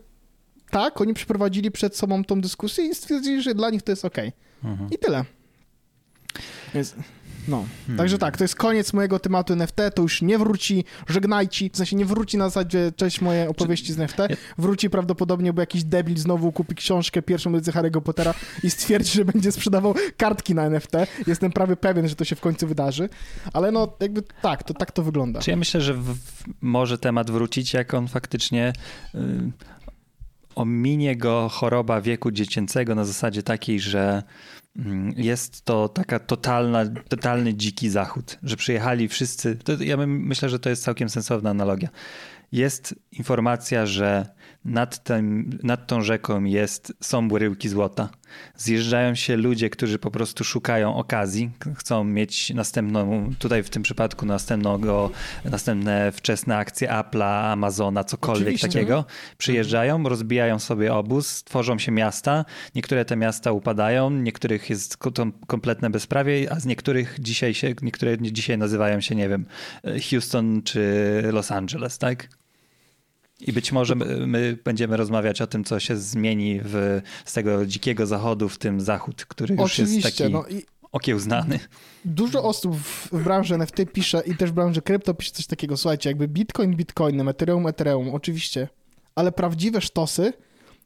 [0.70, 4.32] tak, oni przeprowadzili przed sobą tą dyskusję i stwierdzili, że dla nich to jest okej.
[4.64, 4.90] Mhm.
[4.90, 5.24] I tyle.
[6.74, 6.94] Więc,
[7.48, 7.64] no.
[7.96, 11.96] Także tak, to jest koniec mojego tematu NFT, to już nie wróci, żegnajcie, w sensie
[11.96, 14.16] nie wróci na zasadzie cześć moje opowieści z NFT,
[14.58, 19.24] wróci prawdopodobnie, bo jakiś debil znowu kupi książkę, pierwszą edycję Harry'ego Pottera i stwierdzi, że
[19.24, 20.92] będzie sprzedawał kartki na NFT.
[21.26, 23.08] Jestem prawie pewien, że to się w końcu wydarzy,
[23.52, 25.40] ale no jakby tak, to tak to wygląda.
[25.40, 26.16] Czy ja myślę, że w,
[26.60, 28.72] może temat wrócić, jak on faktycznie
[29.14, 29.18] y,
[30.56, 34.22] ominie go choroba wieku dziecięcego na zasadzie takiej, że
[34.76, 39.56] mm, jest to taka totalna, totalny dziki zachód, że przyjechali wszyscy.
[39.56, 41.88] To ja my- myślę, że to jest całkiem sensowna analogia.
[42.52, 48.08] Jest informacja, że nad, tym, nad tą rzeką jest, są bryłki złota.
[48.56, 54.26] Zjeżdżają się ludzie, którzy po prostu szukają okazji, chcą mieć następną, tutaj w tym przypadku
[54.26, 55.10] następnego,
[55.44, 58.68] następne wczesne akcje Apple'a, Amazona, cokolwiek Oczywiście.
[58.68, 59.04] takiego.
[59.38, 62.44] Przyjeżdżają, rozbijają sobie obóz, tworzą się miasta.
[62.74, 64.96] Niektóre te miasta upadają, niektórych jest
[65.46, 69.46] kompletne bezprawie, a z niektórych dzisiaj się, niektóre dzisiaj nazywają się, nie wiem,
[70.10, 72.28] Houston czy Los Angeles, tak?
[73.40, 77.66] I być może my, my będziemy rozmawiać o tym, co się zmieni w, z tego
[77.66, 80.44] dzikiego zachodu w tym zachód, który już jest Oczywiście, taki no
[80.92, 81.58] okiełznany.
[82.04, 85.76] dużo osób w, w branży NFT pisze i też w branży krypto pisze coś takiego,
[85.76, 88.68] słuchajcie, jakby Bitcoin Bitcoinem, Ethereum Ethereum, oczywiście,
[89.14, 90.32] ale prawdziwe sztosy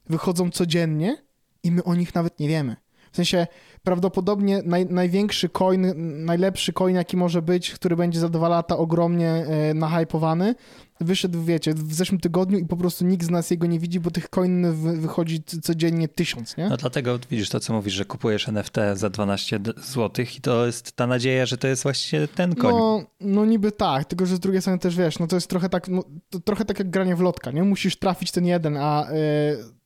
[0.08, 1.16] wychodzą codziennie
[1.62, 2.76] i my o nich nawet nie wiemy.
[3.12, 3.46] W sensie
[3.83, 5.87] prawdopodobnie naj, największy coin,
[6.25, 10.55] najlepszy coin, jaki może być, który będzie za dwa lata ogromnie e, nahypowany,
[11.01, 14.11] wyszedł, wiecie, w zeszłym tygodniu i po prostu nikt z nas jego nie widzi, bo
[14.11, 16.69] tych coin wy, wychodzi codziennie tysiąc, nie?
[16.69, 20.93] No dlatego widzisz to, co mówisz, że kupujesz NFT za 12 zł i to jest
[20.93, 22.75] ta nadzieja, że to jest właśnie ten koń.
[22.75, 25.69] No, no niby tak, tylko że z drugiej strony też wiesz, no to jest trochę
[25.69, 26.05] tak, no,
[26.45, 27.62] trochę tak jak granie w lotka, nie?
[27.62, 29.07] Musisz trafić ten jeden, a...
[29.12, 29.80] Yy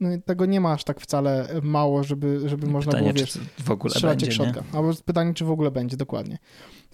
[0.00, 3.70] no tego nie ma aż tak wcale mało, żeby, żeby można pytanie, było, wiesz, w
[3.70, 4.62] ogóle będzie, jak środka.
[4.72, 6.38] Albo pytanie, czy w ogóle będzie, dokładnie.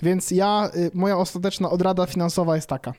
[0.02, 2.94] Więc ja, y, moja ostateczna odrada finansowa jest taka.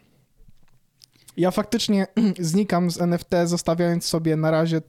[1.38, 2.08] Ja faktycznie
[2.40, 4.82] znikam z NFT, zostawiając sobie na razie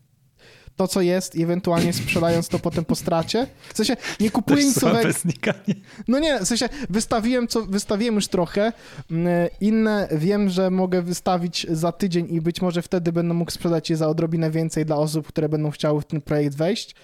[0.76, 3.46] to, co jest i ewentualnie sprzedając to potem po stracie.
[3.74, 5.08] W sensie nie kupuję nic nowego.
[6.08, 8.72] No nie, w sensie wystawiłem, co, wystawiłem już trochę.
[9.10, 13.90] Mm, inne wiem, że mogę wystawić za tydzień i być może wtedy będę mógł sprzedać
[13.90, 16.94] je za odrobinę więcej dla osób, które będą chciały w ten projekt wejść.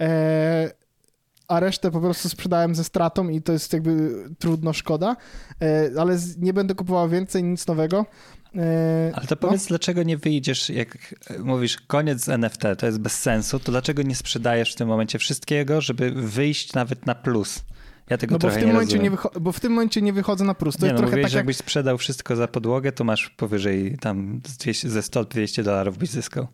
[0.00, 0.70] E,
[1.48, 5.16] a resztę po prostu sprzedałem ze stratą i to jest jakby trudno, szkoda,
[5.62, 8.06] e, ale nie będę kupował więcej, nic nowego.
[8.56, 9.68] E, Ale to powiedz, no.
[9.68, 14.16] dlaczego nie wyjdziesz, jak mówisz, koniec z NFT, to jest bez sensu, to dlaczego nie
[14.16, 17.62] sprzedajesz w tym momencie wszystkiego, żeby wyjść nawet na plus?
[18.10, 19.18] Ja tego no bo w tym nie momencie rozumiem.
[19.34, 20.76] nie Bo w tym momencie nie wychodzę na plus.
[20.76, 21.40] To nie, jest no, trochę mówisz, tak że jak...
[21.42, 24.40] jakbyś sprzedał wszystko za podłogę, to masz powyżej tam
[24.84, 26.46] ze 100-200 dolarów byś zyskał.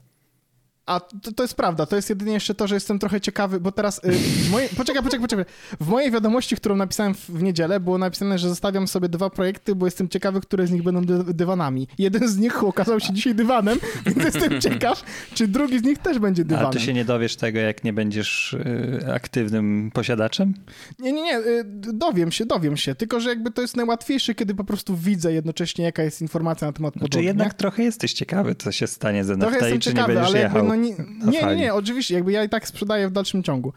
[0.87, 3.73] A to, to, jest prawda, to jest jedynie jeszcze to, że jestem trochę ciekawy, bo
[3.73, 4.05] teraz.
[4.05, 5.45] Y, moje, poczekaj, poczekaj, poczekaj.
[5.81, 9.75] W mojej wiadomości, którą napisałem w, w, niedzielę, było napisane, że zostawiam sobie dwa projekty,
[9.75, 11.89] bo jestem ciekawy, które z nich będą dy, dywanami.
[11.99, 16.19] Jeden z nich okazał się dzisiaj dywanem, więc jestem ciekaw, czy drugi z nich też
[16.19, 16.71] będzie dywanem.
[16.71, 20.55] A ty się nie dowiesz tego, jak nie będziesz y, aktywnym posiadaczem?
[20.99, 21.39] Nie, nie, nie.
[21.39, 22.95] Y, dowiem się, dowiem się.
[22.95, 26.73] Tylko, że jakby to jest najłatwiejsze, kiedy po prostu widzę jednocześnie, jaka jest informacja na
[26.73, 27.13] temat podłogi.
[27.13, 27.55] Czy jednak nie?
[27.55, 30.57] trochę jesteś ciekawy, co się stanie z NFT jestem czy ciekawy, nie będziesz ale jechał?
[30.59, 33.73] Jakby, no nie, nie, nie, oczywiście, jakby ja i tak sprzedaję w dalszym ciągu.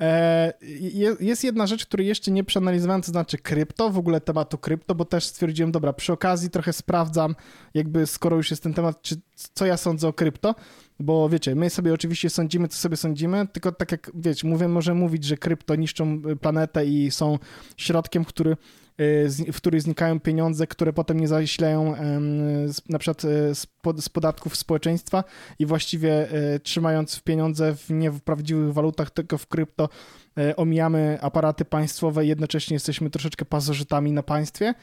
[0.00, 0.52] E,
[1.20, 5.04] jest jedna rzecz, której jeszcze nie przeanalizowałem, to znaczy krypto, w ogóle tematu krypto, bo
[5.04, 7.34] też stwierdziłem, dobra, przy okazji trochę sprawdzam,
[7.74, 9.16] jakby skoro już jest ten temat, czy,
[9.54, 10.54] co ja sądzę o krypto,
[11.00, 14.94] bo wiecie, my sobie oczywiście sądzimy, co sobie sądzimy, tylko tak jak, wiecie, mówię, może
[14.94, 17.38] mówić, że krypto niszczą planetę i są
[17.76, 18.56] środkiem, który Y,
[19.52, 21.94] w których znikają pieniądze, które potem nie zasilają
[22.88, 23.54] na przykład y,
[24.02, 25.24] z podatków społeczeństwa
[25.58, 29.88] i właściwie y, trzymając pieniądze w nie w prawdziwych walutach, tylko w krypto,
[30.56, 34.74] omijamy aparaty państwowe i jednocześnie jesteśmy troszeczkę pasożytami na państwie.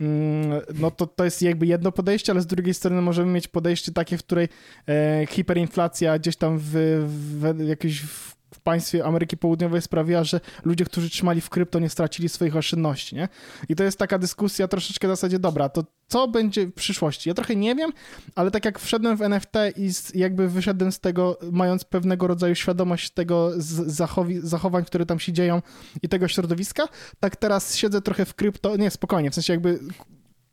[0.00, 3.92] Mm, no to to jest jakby jedno podejście, ale z drugiej strony możemy mieć podejście
[3.92, 4.48] takie, w której
[4.88, 6.70] e, hiperinflacja gdzieś tam w,
[7.06, 11.88] w, w jakiejś w państwie Ameryki Południowej sprawiła, że ludzie, którzy trzymali w krypto, nie
[11.88, 13.28] stracili swoich oszczędności, nie?
[13.68, 17.28] I to jest taka dyskusja troszeczkę w zasadzie, dobra, to co będzie w przyszłości?
[17.28, 17.92] Ja trochę nie wiem,
[18.34, 22.54] ale tak jak wszedłem w NFT i z, jakby wyszedłem z tego, mając pewnego rodzaju
[22.54, 23.50] świadomość tego
[23.86, 25.62] zachowi, zachowań, które tam się dzieją
[26.02, 26.88] i tego środowiska,
[27.20, 29.78] tak teraz siedzę trochę w krypto, nie, spokojnie, w sensie jakby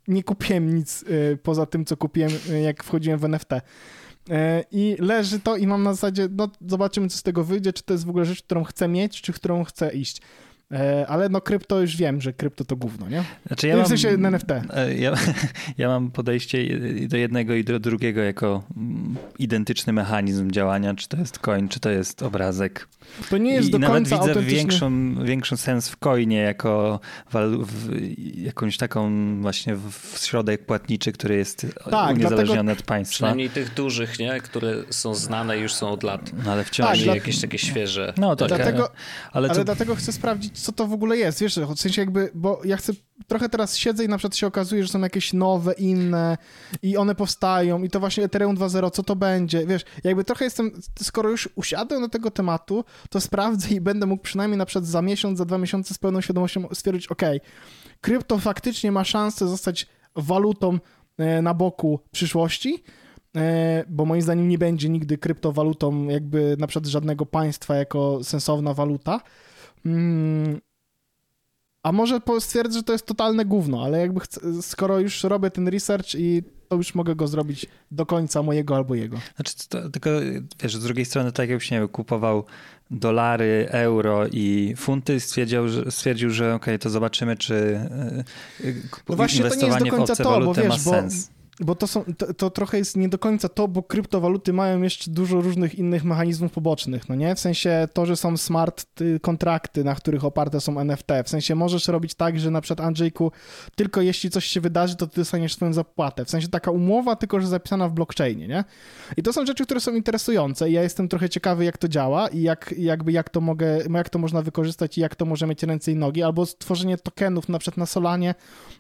[0.08, 3.50] nie kupiłem nic y, poza tym, co kupiłem, y, jak wchodziłem w NFT.
[4.30, 7.84] E, I leży to i mam na zasadzie, no zobaczymy, co z tego wyjdzie, czy
[7.84, 10.22] to jest w ogóle rzecz, którą chcę mieć, czy którą chcę iść.
[10.74, 13.24] E, ale no krypto już wiem, że krypto to gówno, nie?
[13.48, 14.52] Znaczy ja w sensie mam, NFT.
[14.52, 15.14] E, ja,
[15.78, 21.18] ja mam podejście do jednego i do drugiego jako mm, identyczny mechanizm działania, czy to
[21.18, 22.88] jest coin, czy to jest obrazek.
[23.30, 27.00] To nie jest I, do i nawet końca widzę większą, większą sens w coinie jako
[27.32, 27.90] w,
[28.36, 33.16] jakąś taką właśnie w środek płatniczy, który jest tak, uniezależniony dlatego, od państwa.
[33.16, 34.40] Przynajmniej tych dużych, nie?
[34.42, 36.32] Które są znane już są od lat.
[36.46, 36.88] No ale wciąż.
[36.88, 38.14] Tak, jakieś takie świeże.
[38.18, 38.48] No tak.
[38.48, 38.92] Dlatego,
[39.32, 42.62] ale, ale dlatego chcę sprawdzić, co to w ogóle jest, wiesz, w sensie jakby, bo
[42.66, 42.94] ja chcę,
[43.28, 46.38] trochę teraz siedzę i na przykład się okazuje, że są jakieś nowe, inne
[46.82, 50.72] i one powstają i to właśnie Ethereum 2.0, co to będzie, wiesz, jakby trochę jestem,
[51.02, 55.02] skoro już usiadłem do tego tematu, to sprawdzę i będę mógł przynajmniej na przykład za
[55.02, 57.22] miesiąc, za dwa miesiące z pełną świadomością stwierdzić, ok,
[58.02, 60.80] krypto faktycznie ma szansę zostać walutą
[61.18, 62.84] e, na boku przyszłości,
[63.36, 68.74] e, bo moim zdaniem nie będzie nigdy kryptowalutą jakby na przykład żadnego państwa jako sensowna
[68.74, 69.22] waluta.
[69.86, 70.60] Mm,
[71.84, 75.68] a może stwierdzę, że to jest totalne gówno, ale jakby chcę, skoro już robię ten
[75.68, 79.18] research i to już mogę go zrobić do końca mojego albo jego.
[79.36, 80.10] Znaczy, to, tylko
[80.64, 82.46] wiesz, z drugiej strony, tak jakbyś, nie wiem, kupował
[82.92, 87.80] dolary, euro i funty, stwierdził, że, stwierdził, że okej, okay, to zobaczymy, czy
[88.64, 88.74] yy,
[89.10, 91.28] no właśnie, inwestowanie to nie jest do końca w obce to, bo wiesz, ma sens.
[91.28, 91.39] bo
[91.80, 95.42] to, są, to, to, trochę jest nie do końca to, bo kryptowaluty mają jeszcze dużo
[95.42, 97.36] różnych innych mechanizmów pobocznych, no nie?
[97.36, 101.08] W sensie to, że są smart y, kontrakty, na których oparte są NFT.
[101.26, 103.32] W sensie możesz robić tak, że na przykład Andrzejku,
[103.76, 106.26] tylko jeśli coś się wydarzy, to ty dostaniesz swoją zapłatę.
[106.26, 108.64] W sensie taka umowa, tylko że zapisana w blockchainie, nie?
[109.18, 112.28] I to są rzeczy, które są interesujące i ja jestem trochę ciekawy, jak to działa
[112.28, 115.64] i jak, jakby jak to mogę, jak to można wykorzystać i jak to może mieć
[115.64, 118.36] ręce i nogi, albo stworzenie tokenów na przykład na Solanie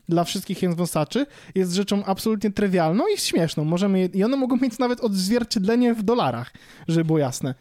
[0.09, 2.68] dla wszystkich jęzwąsaczy jest rzeczą absolutnie trywialną
[3.15, 3.63] i śmieszną.
[3.65, 6.53] Możemy je, I one mogą mieć nawet odzwierciedlenie w dolarach,
[6.87, 7.55] żeby było jasne.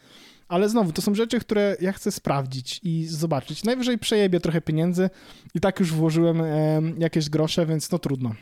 [0.47, 3.63] Ale znowu, to są rzeczy, które ja chcę sprawdzić i zobaczyć.
[3.63, 5.09] Najwyżej przejebię trochę pieniędzy
[5.53, 8.35] i tak już włożyłem e, jakieś grosze, więc no trudno.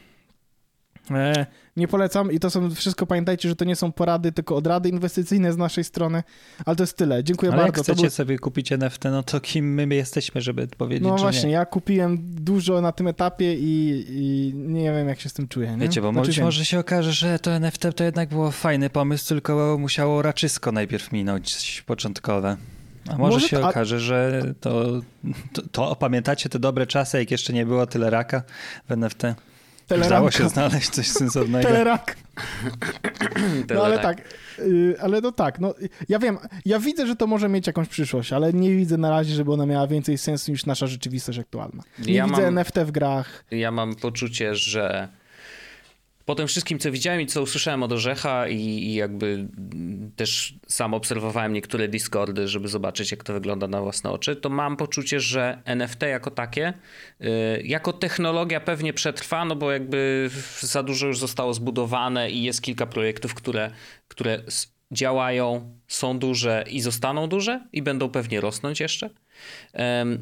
[1.11, 1.45] E,
[1.77, 5.53] nie polecam i to są wszystko, pamiętajcie, że to nie są porady, tylko odrady inwestycyjne
[5.53, 6.23] z naszej strony,
[6.65, 7.23] ale to jest tyle.
[7.23, 7.79] Dziękuję ale bardzo.
[7.79, 8.09] jak chcecie był...
[8.09, 11.53] sobie kupić NFT, no to kim my jesteśmy, żeby powiedzieć, No właśnie, nie?
[11.53, 15.71] ja kupiłem dużo na tym etapie i, i, nie wiem, jak się z tym czuję.
[15.71, 15.77] Nie?
[15.77, 19.27] Wiecie, bo znaczy, być może się okaże, że to NFT to jednak było fajny pomysł,
[19.27, 22.57] tylko musiało raczysko najpierw minąć początkowe.
[23.09, 23.69] A może, może się a...
[23.69, 25.01] okaże, że to,
[25.53, 28.43] to, to, pamiętacie te dobre czasy, jak jeszcze nie było tyle raka
[28.89, 29.23] w NFT?
[29.87, 30.15] Teleranka.
[30.15, 31.67] Udało się znaleźć coś sensownego.
[31.67, 32.17] Telerak.
[33.75, 34.21] No ale tak,
[34.59, 35.73] y, ale no tak, no
[36.09, 39.33] ja wiem, ja widzę, że to może mieć jakąś przyszłość, ale nie widzę na razie,
[39.33, 41.83] żeby ona miała więcej sensu niż nasza rzeczywistość aktualna.
[41.99, 43.43] Nie ja widzę mam, NFT w grach.
[43.51, 45.07] Ja mam poczucie, że
[46.27, 49.47] po tym wszystkim, co widziałem i co usłyszałem od Orzecha i, i, jakby
[50.15, 54.77] też sam obserwowałem niektóre Discordy, żeby zobaczyć, jak to wygląda na własne oczy, to mam
[54.77, 56.73] poczucie, że NFT jako takie,
[57.19, 57.29] yy,
[57.63, 62.85] jako technologia pewnie przetrwa, no bo jakby za dużo już zostało zbudowane i jest kilka
[62.85, 63.71] projektów, które,
[64.07, 64.43] które
[64.91, 69.09] działają, są duże i zostaną duże i będą pewnie rosnąć jeszcze.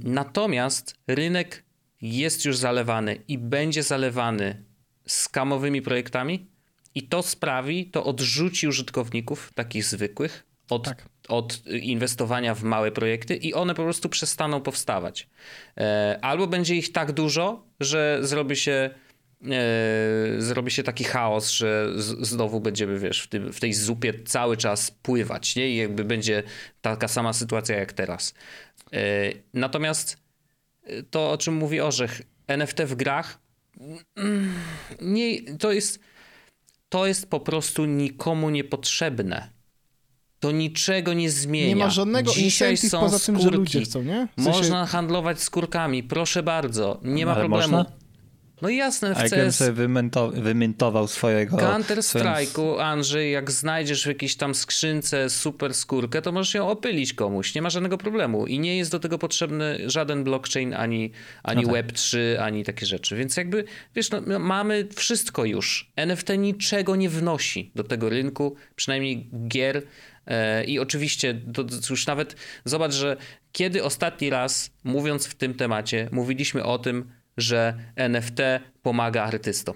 [0.04, 1.64] Natomiast rynek
[2.02, 4.75] jest już zalewany i będzie zalewany
[5.08, 6.48] skamowymi projektami
[6.96, 11.06] i to sprawi, to odrzuci użytkowników takich zwykłych od, tak.
[11.28, 15.28] od inwestowania w małe projekty i one po prostu przestaną powstawać.
[15.78, 18.90] E, albo będzie ich tak dużo, że zrobi się
[19.52, 21.92] e, zrobi się taki chaos, że
[22.22, 25.70] znowu będziemy, wiesz, w, tym, w tej zupie cały czas pływać, nie?
[25.70, 26.44] I jakby będzie
[26.82, 28.34] taka sama sytuacja jak teraz.
[28.94, 30.26] E, natomiast
[31.10, 33.45] to, o czym mówi Orzech, NFT w grach
[35.02, 36.00] nie, to jest,
[36.90, 39.50] to jest po prostu nikomu niepotrzebne.
[40.40, 41.68] To niczego nie zmienia.
[41.68, 43.44] Nie ma żadnego Dzisiaj są poza tym, skórki.
[43.44, 44.28] że ludzie chcą, nie?
[44.38, 44.58] W sensie...
[44.60, 47.78] Można handlować skórkami, proszę bardzo, nie ma Ale problemu.
[47.78, 48.05] Można?
[48.62, 49.56] No jasne, w A CS...
[49.56, 49.88] sobie
[50.34, 51.58] wymintował swojego...
[51.58, 57.14] Counter Strike'u, Andrzej, jak znajdziesz w jakiejś tam skrzynce super skórkę, to możesz ją opylić
[57.14, 58.48] komuś, nie ma żadnego problemu.
[58.48, 61.12] I nie jest do tego potrzebny żaden blockchain, ani,
[61.44, 61.88] ani no tak.
[61.88, 63.16] Web3, ani takie rzeczy.
[63.16, 63.64] Więc jakby,
[63.96, 65.92] wiesz, no, no mamy wszystko już.
[65.96, 69.82] NFT niczego nie wnosi do tego rynku, przynajmniej gier.
[70.28, 73.18] E, I oczywiście, to, to już nawet zobacz, że
[73.52, 78.40] kiedy ostatni raz, mówiąc w tym temacie, mówiliśmy o tym, że NFT
[78.82, 79.76] pomaga artystom.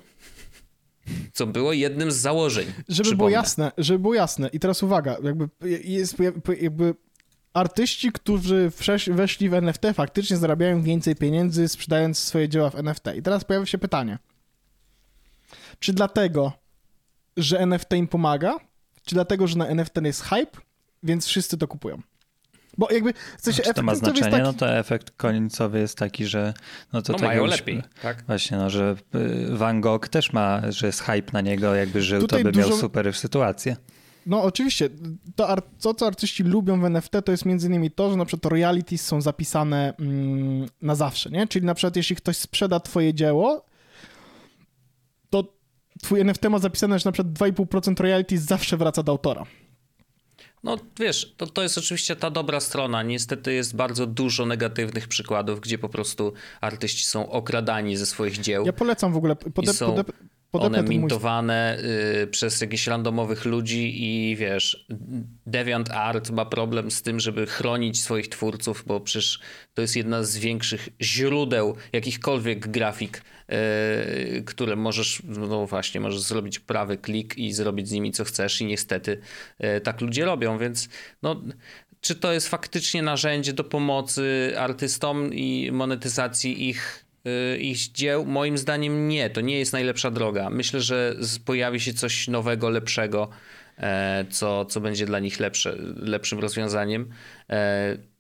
[1.33, 2.65] Co było jednym z założeń.
[2.65, 3.17] Żeby przypomnę.
[3.17, 4.47] było jasne, żeby było jasne.
[4.47, 5.49] I teraz uwaga, jakby
[5.83, 6.15] jest
[6.61, 6.95] jakby
[7.53, 8.71] artyści, którzy
[9.07, 13.03] weszli w NFT, faktycznie zarabiają więcej pieniędzy sprzedając swoje dzieła w NFT.
[13.15, 14.17] I teraz pojawia się pytanie.
[15.79, 16.53] Czy dlatego,
[17.37, 18.55] że NFT im pomaga?
[19.05, 20.61] Czy dlatego, że na NFT jest hype,
[21.03, 22.01] więc wszyscy to kupują?
[22.79, 24.31] Bo jakby w sensie Czy to ma znaczenie?
[24.31, 24.43] Taki...
[24.43, 26.53] No to efekt końcowy jest taki, że
[26.93, 28.23] no to no mają lepiej, tak?
[28.27, 32.21] Właśnie, no, że y, Van Gogh też ma, że jest hype na niego, jakby żył,
[32.21, 32.69] Tutaj to by dużo...
[32.69, 33.75] miał super sytuację.
[34.25, 34.89] No oczywiście,
[35.35, 38.51] to, to co artyści lubią w NFT to jest między innymi to, że na przykład
[38.51, 41.47] royalties są zapisane mm, na zawsze, nie?
[41.47, 43.65] Czyli na przykład jeśli ktoś sprzeda twoje dzieło,
[45.29, 45.43] to
[46.01, 49.45] twój NFT ma zapisane, że na przykład 2,5% royalties zawsze wraca do autora.
[50.63, 53.03] No wiesz, to, to jest oczywiście ta dobra strona.
[53.03, 58.65] Niestety jest bardzo dużo negatywnych przykładów, gdzie po prostu artyści są okradani ze swoich dzieł.
[58.65, 59.35] Ja polecam w ogóle.
[59.35, 60.03] Pode, są pode,
[60.51, 61.77] one mintowane
[62.23, 64.85] y, przez jakichś randomowych ludzi i wiesz,
[65.45, 69.39] DeviantArt ma problem z tym, żeby chronić swoich twórców, bo przecież
[69.73, 76.59] to jest jedna z większych źródeł jakichkolwiek grafik E, które możesz, no właśnie, możesz zrobić
[76.59, 79.21] prawy klik i zrobić z nimi co chcesz i niestety
[79.59, 80.89] e, tak ludzie robią, więc
[81.21, 81.41] no
[82.01, 87.05] czy to jest faktycznie narzędzie do pomocy artystom i monetyzacji ich,
[87.59, 88.25] ich dzieł?
[88.25, 90.49] Moim zdaniem nie, to nie jest najlepsza droga.
[90.49, 93.29] Myślę, że pojawi się coś nowego, lepszego,
[94.29, 97.09] co, co będzie dla nich lepsze, lepszym rozwiązaniem,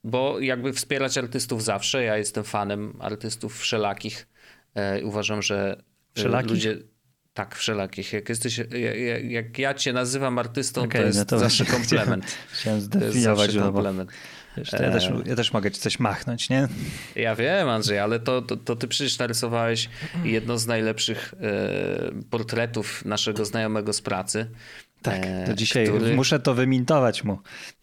[0.03, 4.27] bo jakby wspierać artystów zawsze, ja jestem fanem artystów wszelakich,
[4.75, 5.77] E, uważam, że
[6.15, 6.51] e, Wszelakich?
[6.51, 6.77] ludzie
[7.33, 8.13] Tak, wszelakich.
[8.13, 12.25] Jak jesteś, jak, jak ja cię nazywam artystą, Okej, to jest no to zawsze komplement.
[12.53, 14.11] Chciałem To jest zdefiniować, bo komplement.
[14.57, 15.21] wiesz, to ja, też, E.
[15.25, 16.67] ja też mogę ci coś machnąć, nie?
[17.15, 19.89] Ja wiem, Andrzej, ale to, to, to ty przecież narysowałeś
[20.23, 24.49] jedno z najlepszych e, portretów naszego znajomego z pracy.
[25.01, 27.39] Tak, e, to dzisiaj który- muszę to wymintować mu.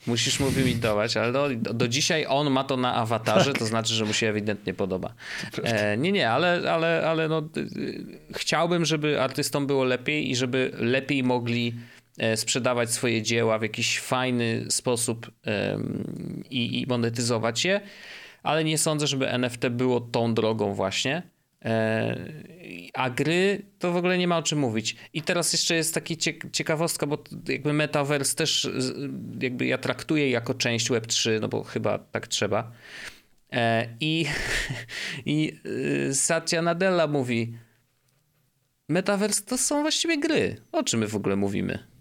[0.06, 4.04] Musisz mu wymitować, ale do, do dzisiaj on ma to na awatarze, to znaczy, że
[4.04, 5.14] mu się ewidentnie podoba.
[5.62, 10.36] E, nie, nie, ale, ale, ale no, y, y, chciałbym, żeby artystom było lepiej i
[10.36, 11.74] żeby lepiej mogli
[12.18, 15.30] e, sprzedawać swoje dzieła w jakiś fajny sposób
[16.50, 17.80] i, i monetyzować je,
[18.42, 21.22] ale nie sądzę, żeby NFT było tą drogą właśnie.
[21.66, 22.16] E,
[22.94, 24.96] A gry to w ogóle nie ma o czym mówić.
[25.12, 28.68] I teraz jeszcze jest cie- ciekawostka, bo jakby Metaverse też
[29.40, 32.72] jakby ja traktuję jako część Web3, no bo chyba tak trzeba.
[33.52, 34.26] E, I,
[35.26, 35.52] i
[36.08, 37.58] y, Satya Nadella mówi
[38.88, 40.56] Metaverse to są właściwie gry.
[40.72, 41.95] O czym my w ogóle mówimy?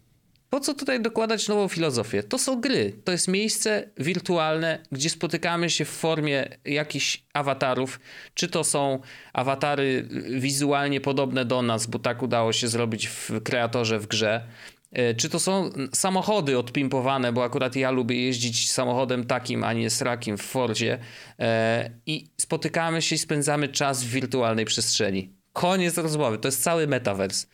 [0.56, 2.24] Po co tutaj dokładać nową filozofię?
[2.24, 2.94] To są gry.
[3.04, 8.00] To jest miejsce wirtualne, gdzie spotykamy się w formie jakichś awatarów.
[8.34, 9.00] Czy to są
[9.34, 10.08] awatary
[10.40, 14.48] wizualnie podobne do nas, bo tak udało się zrobić w kreatorze w grze.
[14.92, 19.90] E, Czy to są samochody odpimpowane, bo akurat ja lubię jeździć samochodem takim, a nie
[19.90, 21.00] srakim w Fordzie.
[21.40, 25.30] E, I spotykamy się i spędzamy czas w wirtualnej przestrzeni.
[25.54, 26.38] Koniec rozmowy.
[26.38, 27.48] To jest cały metaverse.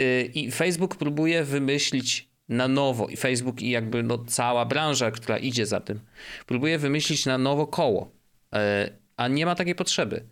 [0.00, 5.38] Y, I Facebook próbuje wymyślić na nowo, i Facebook, i jakby no cała branża, która
[5.38, 6.00] idzie za tym,
[6.46, 8.10] próbuje wymyślić na nowo koło.
[8.52, 10.24] E, A nie ma takiej potrzeby.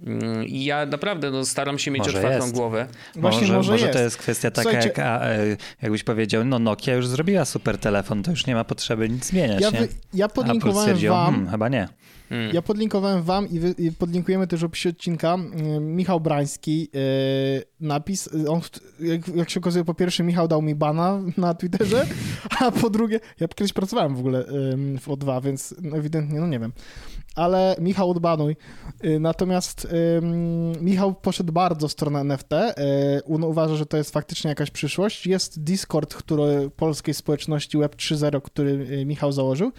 [0.00, 2.54] Mm, I ja naprawdę no, staram się mieć Może otwartą jest.
[2.56, 2.86] głowę.
[3.14, 3.98] Właśnie może, może, jest.
[3.98, 7.78] to jest kwestia taka, Słuchajcie- jak, a, e, jakbyś powiedział, no Nokia już zrobiła super
[7.78, 9.88] telefon, to już nie ma potrzeby nic zmieniać, Ja, nie?
[10.14, 11.88] ja podlinkowałem stwierdził, wam, hmm, chyba nie.
[12.30, 12.54] Mm.
[12.54, 17.64] ja podlinkowałem wam i, wy, i podlinkujemy też w opisie odcinka y, Michał Brański y,
[17.80, 18.60] napis, y, on,
[19.00, 22.06] jak, jak się okazuje, po pierwsze Michał dał mi bana na Twitterze,
[22.60, 26.58] a po drugie, ja kiedyś pracowałem w ogóle ym, w O2, więc ewidentnie, no nie
[26.58, 26.72] wiem,
[27.36, 28.56] ale Michał odbanuj.
[29.04, 29.86] Y, Natomiast
[30.18, 32.52] ym, Michał poszedł bardzo w stronę NFT.
[32.52, 32.74] y,
[33.34, 35.26] On uważa, że to jest faktycznie jakaś przyszłość.
[35.26, 39.72] Jest Discord, który polskiej społeczności Web 3.0, który y, Michał założył.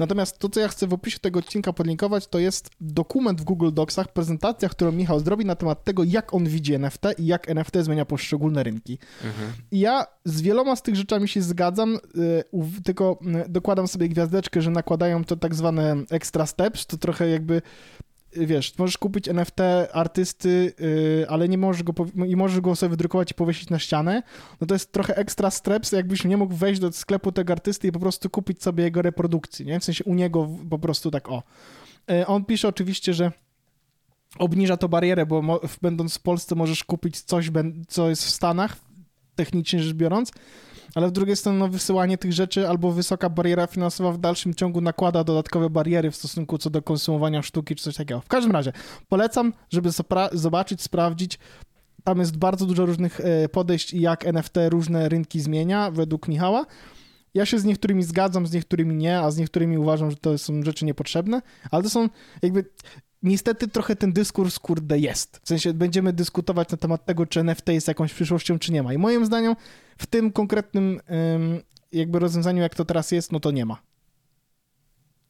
[0.00, 3.72] Natomiast to, co ja chcę w opisie tego odcinka podlinkować, to jest dokument w Google
[3.72, 7.76] Docsach, prezentacja, którą Michał zrobi na temat tego, jak on widzi NFT i jak NFT
[7.80, 8.98] zmienia poszczególne rynki.
[9.24, 9.52] Mhm.
[9.70, 12.44] I ja z wieloma z tych rzeczami się zgadzam, y,
[12.84, 17.62] tylko y, dokładam sobie gwiazdeczkę, że nakładają to tak zwane extra steps, to trochę jakby
[18.32, 19.60] wiesz, możesz kupić NFT
[19.92, 21.92] artysty, y, ale nie możesz go,
[22.26, 24.22] i możesz go sobie wydrukować i powiesić na ścianę,
[24.60, 27.92] no to jest trochę extra steps, jakbyś nie mógł wejść do sklepu tego artysty i
[27.92, 29.80] po prostu kupić sobie jego reprodukcję, nie?
[29.80, 31.42] W sensie u niego po prostu tak o.
[32.10, 33.32] Y, On pisze oczywiście, że
[34.38, 37.50] obniża to barierę, bo będąc w Polsce możesz kupić coś,
[37.88, 38.76] co jest w Stanach,
[39.34, 40.32] technicznie rzecz biorąc,
[40.94, 44.80] ale z drugiej strony no, wysyłanie tych rzeczy albo wysoka bariera finansowa w dalszym ciągu
[44.80, 48.20] nakłada dodatkowe bariery w stosunku co do konsumowania sztuki czy coś takiego.
[48.20, 48.72] W każdym razie
[49.08, 49.90] polecam, żeby
[50.32, 51.38] zobaczyć, sprawdzić.
[52.04, 56.66] Tam jest bardzo dużo różnych e, podejść i jak NFT różne rynki zmienia według Michała.
[57.34, 60.62] Ja się z niektórymi zgadzam, z niektórymi nie, a z niektórymi uważam, że to są
[60.62, 62.08] rzeczy niepotrzebne, ale to są
[62.42, 62.64] jakby
[63.22, 65.40] niestety trochę ten dyskurs, kurde, jest.
[65.44, 68.92] W sensie będziemy dyskutować na temat tego, czy NFT jest jakąś przyszłością, czy nie ma.
[68.92, 69.56] I moim zdaniem
[70.00, 71.00] w tym konkretnym
[71.34, 71.60] ym,
[71.92, 73.82] jakby rozwiązaniu, jak to teraz jest, no to nie ma.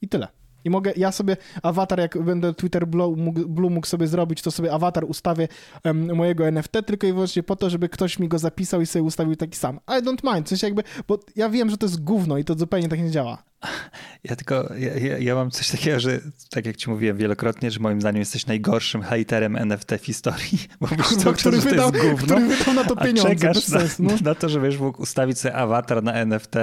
[0.01, 0.27] I tyle.
[0.63, 4.73] I mogę, ja sobie awatar, jak będę Twitter Blue mógł, mógł sobie zrobić, to sobie
[4.73, 5.47] awatar ustawię
[5.83, 9.03] em, mojego NFT tylko i wyłącznie po to, żeby ktoś mi go zapisał i sobie
[9.03, 9.79] ustawił taki sam.
[9.87, 12.55] I don't mind, w sensie jakby, bo ja wiem, że to jest gówno i to
[12.55, 13.43] zupełnie tak nie działa.
[14.23, 18.01] Ja tylko, ja, ja, mam coś takiego, że tak jak ci mówiłem wielokrotnie, że moim
[18.01, 22.09] zdaniem jesteś najgorszym hejterem NFT w historii, bo cały czas, który że to wydał, jest
[22.09, 24.03] gówno, który wydał na to pieniądze, czekasz na, sensu.
[24.03, 24.11] No.
[24.29, 26.55] na to, żebyś mógł ustawić sobie awatar na NFT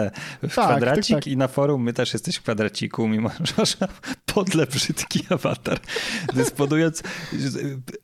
[0.43, 1.27] w tak, kwadracik tak.
[1.27, 3.77] i na forum my też jesteś w kwadraciku, mimo że masz
[4.35, 5.79] podle brzydki awatar.
[6.35, 7.03] Dysponując,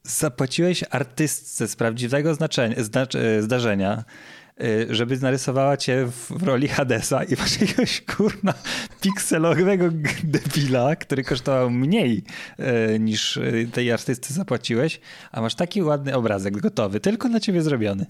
[0.02, 4.04] zapłaciłeś artystce z prawdziwego znaczenia, znacz, zdarzenia,
[4.90, 8.54] żeby narysowała cię w, roli Hadesa i masz jakiegoś kurna
[9.00, 9.84] pikselowego
[10.24, 12.24] debila, który kosztował mniej
[12.94, 15.00] y, niż y, tej artysty zapłaciłeś,
[15.32, 18.06] a masz taki ładny obrazek gotowy, tylko dla ciebie zrobiony.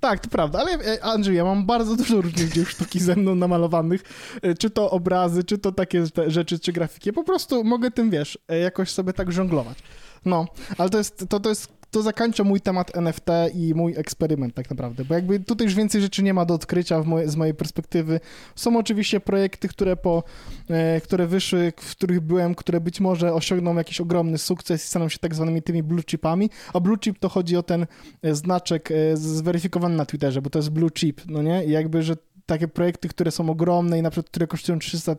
[0.00, 3.34] Tak, to prawda, ale e, Andrzej, ja mam bardzo dużo różnych dzieł sztuki ze mną
[3.34, 4.02] namalowanych,
[4.42, 7.12] e, czy to obrazy, czy to takie rzeczy, czy grafiki.
[7.12, 9.78] Po prostu mogę tym, wiesz, e, jakoś sobie tak żonglować.
[10.24, 10.46] No,
[10.78, 14.70] ale to jest, to, to jest, to zakończę mój temat NFT i mój eksperyment tak
[14.70, 18.20] naprawdę, bo jakby tutaj już więcej rzeczy nie ma do odkrycia moje, z mojej perspektywy.
[18.56, 20.22] Są oczywiście projekty, które po,
[20.68, 25.08] e, które wyszły, w których byłem, które być może osiągną jakiś ogromny sukces i staną
[25.08, 27.86] się tak zwanymi tymi blue chipami, a blue chip to chodzi o ten
[28.22, 31.64] e, znaczek e, zweryfikowany na Twitterze, bo to jest blue chip, no nie?
[31.64, 32.16] I jakby, że
[32.46, 35.16] takie projekty, które są ogromne i na przykład, które kosztują 300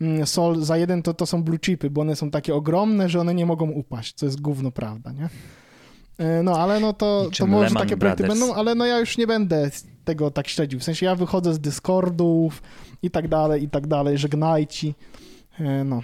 [0.00, 3.20] mm, sol za jeden, to, to są blue chipy, bo one są takie ogromne, że
[3.20, 5.28] one nie mogą upaść, co jest gówno prawda, nie?
[6.20, 8.40] E, no, ale no to, to może Lehman takie projekty Brothers.
[8.40, 9.70] będą, ale no ja już nie będę
[10.04, 10.80] tego tak śledził.
[10.80, 12.62] W sensie ja wychodzę z Discordów
[13.02, 14.94] i tak dalej, i tak dalej, żegnajci.
[15.60, 16.02] E, No,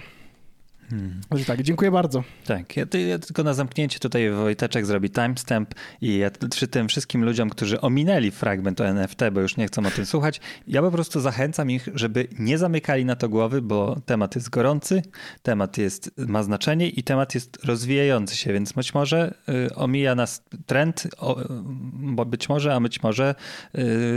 [0.89, 1.21] Hmm.
[1.47, 2.23] tak, dziękuję bardzo.
[2.45, 6.87] Tak, ja, ty- ja tylko na zamknięcie tutaj Wojteczek zrobi timestamp i ja przy tym
[6.87, 10.81] wszystkim ludziom, którzy ominęli fragment o NFT, bo już nie chcą o tym słuchać, ja
[10.81, 15.01] po prostu zachęcam ich, żeby nie zamykali na to głowy, bo temat jest gorący,
[15.43, 19.33] temat jest, ma znaczenie i temat jest rozwijający się, więc być może
[19.69, 21.41] y, omija nas trend, o,
[21.93, 23.35] bo być może, a być może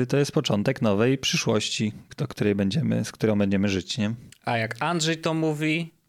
[0.02, 4.14] y, to jest początek nowej przyszłości, do której będziemy, z którą będziemy żyć, nie?
[4.44, 5.99] A jak Andrzej to mówi,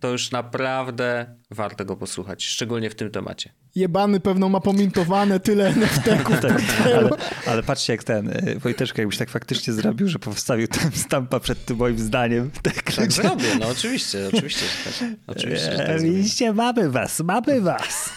[0.00, 3.52] to już naprawdę warto go posłuchać, szczególnie w tym temacie.
[3.74, 6.40] Jebany pewno ma pomintowane tyle NFT-ków.
[6.40, 6.62] Tak,
[6.96, 7.10] ale,
[7.46, 11.64] ale patrzcie jak ten, y, Wojteczko, jakbyś tak faktycznie zrobił, że powstawił tam stampa przed
[11.64, 12.50] tym moim zdaniem.
[12.62, 14.64] Tak, Tak zrobię, no oczywiście, oczywiście.
[14.84, 15.98] Tak, oczywiście, że tak E.
[15.98, 18.10] Widzicie, mamy was, mamy was.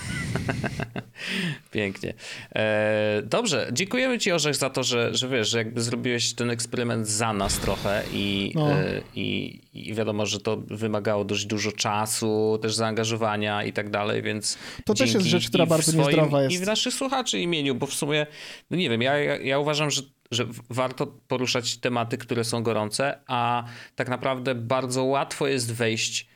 [1.71, 2.13] Pięknie.
[2.55, 7.07] E, dobrze, dziękujemy ci Orzech za to, że, że wiesz, że jakby zrobiłeś ten eksperyment
[7.07, 8.71] za nas trochę i, No.
[8.71, 14.21] e, i, i wiadomo, że to wymagało dość dużo czasu, też zaangażowania i tak dalej,
[14.21, 16.55] więc To też dzięki jest rzecz, która i w bardzo swoim, niezdrowa jest.
[16.55, 18.27] I w naszych słuchaczy imieniu, bo w sumie,
[18.69, 23.19] no nie wiem, ja, ja, ja uważam, że że warto poruszać tematy, które są gorące,
[23.27, 23.63] a
[23.95, 26.27] tak naprawdę bardzo łatwo jest wejść e,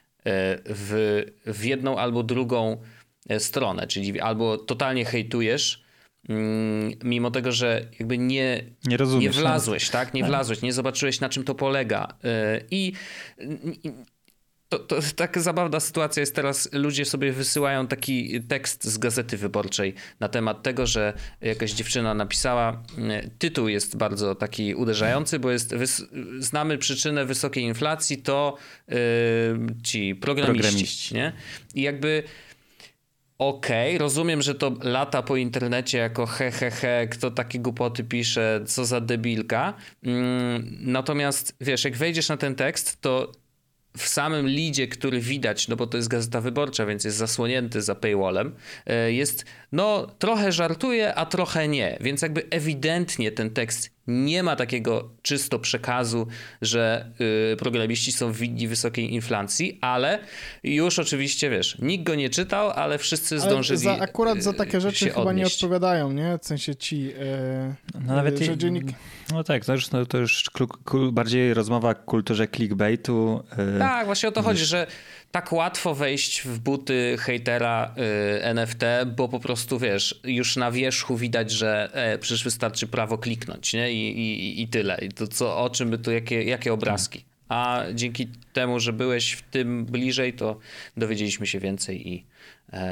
[0.65, 2.77] w, w jedną albo drugą
[3.29, 5.83] e, stronę, czyli albo totalnie hejtujesz,
[6.29, 9.47] mm, mimo tego, że jakby nie, Nie rozumiesz, nie no.
[9.47, 10.13] wlazłeś, tak?
[10.13, 12.07] Nie wlazłeś, nie zobaczyłeś na czym to polega.
[12.23, 12.93] E, I
[13.83, 13.91] i-
[14.69, 16.69] to, to taka zabawna sytuacja jest teraz.
[16.73, 22.83] Ludzie sobie wysyłają taki tekst z gazety wyborczej na temat tego, że jakaś dziewczyna napisała.
[22.97, 25.75] mm, Tytuł jest bardzo taki uderzający, bo jest
[26.39, 28.57] znamy przyczynę wysokiej inflacji, to
[28.87, 28.95] yy,
[29.83, 30.61] ci programiści.
[30.61, 31.15] Programiści.
[31.15, 31.33] Nie?
[31.75, 32.23] I jakby.
[33.37, 38.61] Okej, rozumiem, że to lata po internecie jako he, he, he, kto takie głupoty pisze,
[38.65, 39.73] co za debilka.
[40.03, 43.31] Mm, natomiast wiesz, jak wejdziesz na ten tekst, to
[43.97, 47.95] w samym lidzie, który widać, no bo to jest gazeta wyborcza, więc jest zasłonięty za
[47.95, 51.97] paywallem, e, jest, no trochę żartuje, a trochę nie.
[52.01, 56.27] Więc jakby ewidentnie ten tekst nie ma takiego czysto przekazu,
[56.61, 57.11] że
[57.53, 60.19] y, programiści są winni wysokiej inflacji, ale
[60.63, 64.53] już oczywiście, wiesz, nikt go nie czytał, ale wszyscy Ale zdążyli za, akurat za y,
[64.53, 65.55] takie rzeczy się chyba nie odnieść.
[65.63, 66.37] odpowiadają, nie?
[66.41, 68.85] W sensie ci, e, No nawet że i- dziennik...
[69.31, 70.43] No tak, to już, no, to już
[71.11, 73.43] bardziej rozmowa o kulturze clickbaitu.
[73.75, 74.87] y, Tak, właśnie o to chodzi, że
[75.31, 77.95] tak łatwo wejść w buty hejtera
[78.37, 78.81] y, NFT,
[79.15, 83.93] bo po prostu wiesz, już na wierzchu widać, że e, przecież wystarczy prawo kliknąć, nie?
[83.93, 84.97] I, i, i tyle.
[85.01, 87.25] I to co, o czym by tu, jakie, jakie obrazki.
[87.49, 90.59] A dzięki temu, że byłeś w tym bliżej, to
[90.97, 92.25] dowiedzieliśmy się więcej i,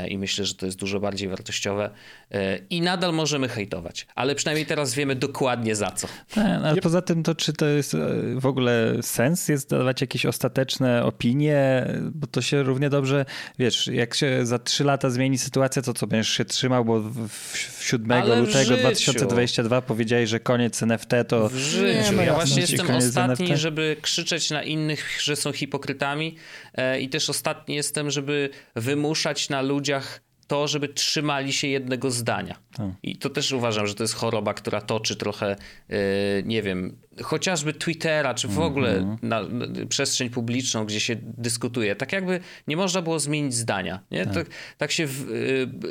[0.09, 1.89] i myślę, że to jest dużo bardziej wartościowe.
[2.31, 6.07] E, I nadal możemy hejtować, ale przynajmniej teraz wiemy dokładnie za co.
[6.07, 7.99] Tak, no, ale poza tym to czy to jest e,
[8.35, 13.25] w ogóle sens jest dawać jakieś ostateczne opinie, bo to się równie dobrze,
[13.59, 17.27] wiesz, jak się za trzy lata zmieni sytuacja, to co, będziesz się trzymał, bo w,
[17.27, 18.79] w 7 Ale w lutego życiu.
[18.79, 21.49] 2022 powiedziałeś, że koniec NFT to...
[21.49, 22.11] W życiu.
[22.15, 26.35] no ja właśnie jestem ostatni, żeby krzyczeć na innych, że są hipokrytami
[26.73, 32.55] e, i też ostatni jestem, żeby wymuszać na ludziach to, żeby trzymali się jednego zdania.
[32.73, 32.89] Tak.
[33.03, 35.55] I to też uważam, że to jest choroba, która toczy trochę,
[35.89, 35.97] e,
[36.43, 41.95] nie wiem, chociażby Twittera, czy w ogóle na, na przestrzeń publiczną, gdzie się dyskutuje.
[41.95, 43.99] Tak jakby nie można było zmienić zdania.
[44.11, 44.25] Nie?
[44.25, 44.47] Tak.
[44.77, 45.31] Tak, się w,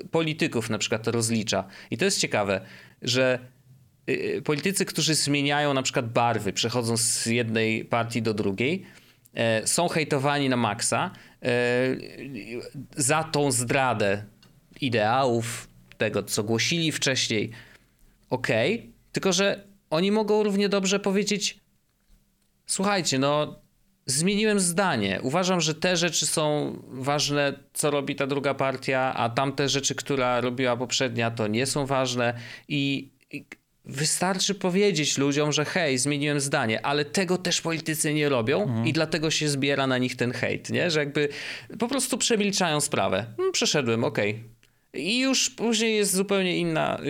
[0.02, 1.64] e, polityków na przykład rozlicza.
[1.90, 2.60] I to jest ciekawe,
[3.02, 3.38] że
[4.10, 8.86] y, politycy, którzy zmieniają na przykład barwy, przechodzą z jednej partii do drugiej,
[9.34, 11.10] e, są hejtowani na maksa
[12.96, 14.24] za tą zdradę
[14.80, 15.68] ideałów,
[15.98, 17.50] tego co głosili wcześniej.
[18.30, 21.60] Okej, tylko że oni mogą równie dobrze powiedzieć:
[22.66, 23.60] Słuchajcie, no
[24.06, 25.20] zmieniłem zdanie.
[25.22, 30.40] Uważam, że te rzeczy są ważne, co robi ta druga partia, a tamte rzeczy, która
[30.40, 32.34] robiła poprzednia, to nie są ważne
[32.68, 33.46] i, i
[33.84, 39.30] wystarczy powiedzieć ludziom, że hej, zmieniłem zdanie, ale tego też politycy nie robią i dlatego
[39.30, 40.90] się zbiera na nich ten hejt, nie?
[40.90, 41.28] Że jakby
[41.78, 43.26] po prostu przemilczają sprawę.
[43.36, 44.44] Hmm, przeszedłem, okej.
[44.94, 47.00] I już później jest zupełnie inna.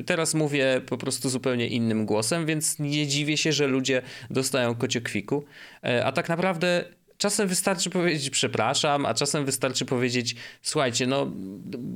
[0.00, 4.74] y, Teraz mówię po prostu zupełnie innym głosem, więc nie dziwię się, że ludzie dostają
[4.74, 5.44] kociokwiku.
[5.84, 6.84] E, A tak naprawdę
[7.20, 11.30] czasem wystarczy powiedzieć przepraszam, a czasem wystarczy powiedzieć słuchajcie, no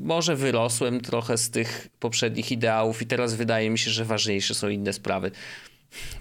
[0.02, 4.68] może wyrosłem trochę z tych poprzednich ideałów i teraz wydaje mi się, że ważniejsze są
[4.68, 5.30] inne sprawy.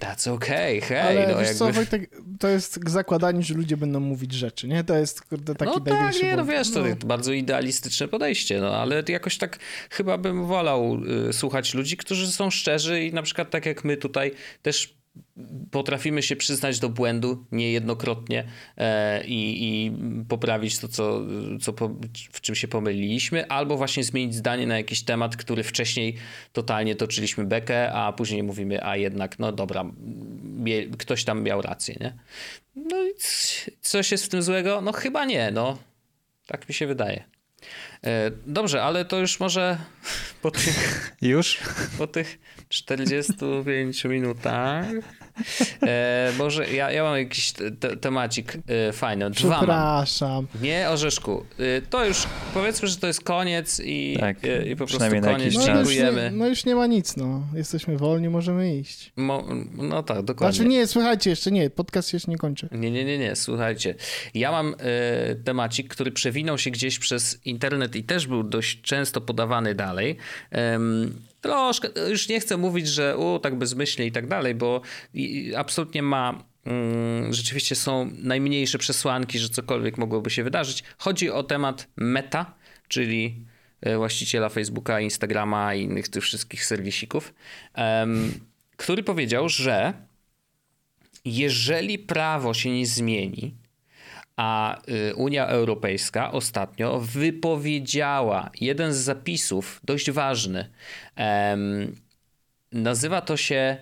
[0.00, 1.54] That's okay, hej, Ale no wiesz jakby...
[1.54, 4.84] co, Wojtek, to jest zakładanie, że ludzie będą mówić rzeczy, nie?
[4.84, 8.76] To jest kurde, taki no tak, nie, no wiesz, to jest bardzo idealistyczne podejście, no
[8.76, 9.58] ale jakoś tak
[9.90, 10.98] chyba bym wolał
[11.28, 14.30] y, słuchać ludzi, którzy są szczerzy i na przykład tak jak my tutaj
[14.62, 15.03] też
[15.70, 18.44] potrafimy się przyznać do błędu niejednokrotnie
[18.76, 19.92] e, i, i
[20.28, 21.20] poprawić to, co,
[21.60, 21.90] co po,
[22.32, 26.16] w czym się pomyliliśmy, albo właśnie zmienić zdanie na jakiś temat, który wcześniej
[26.52, 29.84] totalnie toczyliśmy bekę, a później mówimy, a jednak, no dobra,
[30.98, 32.14] ktoś tam miał rację, nie?
[32.76, 33.10] No i
[33.80, 34.80] coś jest w tym złego?
[34.80, 35.78] No chyba nie, no.
[36.46, 37.24] Tak mi się wydaje.
[38.04, 39.78] E, Dobrze, ale to już może
[40.42, 41.58] po tych, Już?
[41.98, 42.38] po tych
[42.74, 44.86] 45 minutach.
[45.82, 49.30] E, może ja, ja mam jakiś te, te, temacik e, fajny.
[49.30, 49.58] Dwa mam.
[49.58, 50.46] Przepraszam.
[50.62, 51.46] Nie, Orzeszku.
[51.58, 55.24] E, to już powiedzmy, że to jest koniec i, Tak, e, i po prostu koniec.
[55.24, 55.44] No czas.
[55.44, 56.30] już, nie, Dziękujemy.
[56.34, 57.42] no już nie ma nic, no.
[57.54, 59.12] Jesteśmy wolni, możemy iść.
[59.16, 59.44] Mo,
[59.76, 60.56] no tak, dokładnie.
[60.56, 62.68] Znaczy nie, słuchajcie, jeszcze nie, podcast się jeszcze nie kończy.
[62.72, 63.94] Nie, nie, nie, nie, słuchajcie.
[64.34, 69.20] Ja mam e, temacik, który przewinął się gdzieś przez internet i też był dość często
[69.20, 70.16] podawany dalej.
[71.44, 74.80] Troszkę, już nie chcę mówić, że u, tak bezmyślnie i tak dalej, bo
[75.56, 76.44] absolutnie ma.
[76.66, 80.84] mm, Rzeczywiście są najmniejsze przesłanki, że cokolwiek mogłoby się wydarzyć.
[80.98, 82.54] Chodzi o temat Meta,
[82.88, 83.44] czyli
[83.80, 87.34] e, właściciela Facebooka, Instagrama i innych tych wszystkich serwisików,
[88.76, 89.92] który powiedział, że
[91.24, 93.54] jeżeli prawo się nie zmieni,
[94.36, 100.70] a y, Unia Europejska ostatnio wypowiedziała jeden z zapisów, dość ważny.
[101.16, 101.94] Em,
[102.72, 103.76] nazywa to się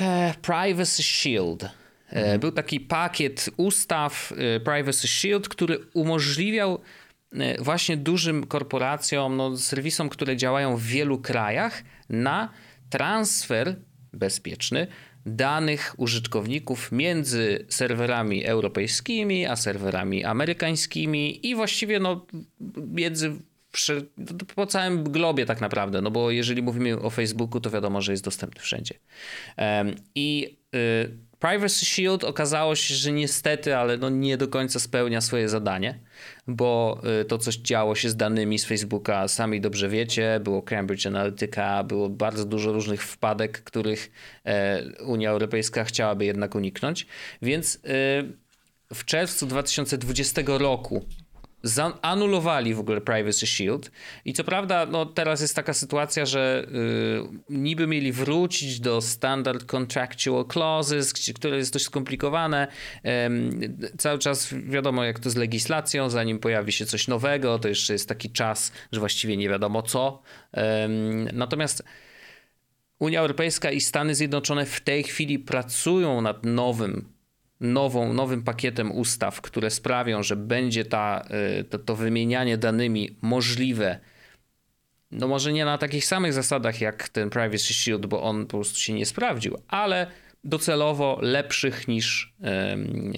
[0.00, 1.68] e, Privacy Shield.
[2.08, 6.80] E, Był taki pakiet ustaw e, Privacy Shield, który umożliwiał
[7.32, 12.48] e, właśnie dużym korporacjom, no, serwisom, które działają w wielu krajach, na
[12.90, 13.76] transfer
[14.12, 14.86] bezpieczny
[15.26, 22.26] danych użytkowników między serwerami europejskimi a serwerami amerykańskimi i właściwie no,
[22.76, 23.32] między
[24.54, 28.24] po całym globie tak naprawdę, no bo jeżeli mówimy o Facebooku, to wiadomo, że jest
[28.24, 28.94] dostępny wszędzie.
[30.14, 35.48] I y, Privacy Shield okazało się, że niestety, ale no nie do końca spełnia swoje
[35.48, 35.98] zadanie,
[36.46, 41.06] bo y, to, co działo się z danymi z Facebooka, sami dobrze wiecie, było Cambridge
[41.06, 44.10] Analytica, było bardzo dużo różnych wpadek, których
[44.44, 47.06] e, Unia Europejska chciałaby jednak uniknąć,
[47.42, 47.78] więc y,
[48.94, 51.04] w czerwcu 2020 roku
[51.62, 53.90] zanulowali w ogóle Privacy Shield
[54.24, 59.64] i co prawda no, teraz jest taka sytuacja, że y, niby mieli wrócić do Standard
[59.64, 62.68] Contractual Clauses, które jest dość skomplikowane.
[63.02, 63.60] Em,
[63.98, 68.08] cały czas wiadomo jak to z legislacją, zanim pojawi się coś nowego, to jeszcze jest
[68.08, 70.22] taki czas, że właściwie nie wiadomo co.
[70.52, 71.82] Em, natomiast
[73.02, 77.11] Unia Europejska i Stany Zjednoczone w tej chwili pracują nad nowym,
[77.62, 81.24] nową, nowym pakietem ustaw, które sprawią, że będzie ta,
[81.60, 84.00] y, to, to wymienianie danymi możliwe.
[85.10, 88.78] No może nie na takich samych zasadach jak ten Privacy Shield, bo on po prostu
[88.78, 90.06] się nie sprawdził, ale
[90.44, 92.34] docelowo lepszych niż,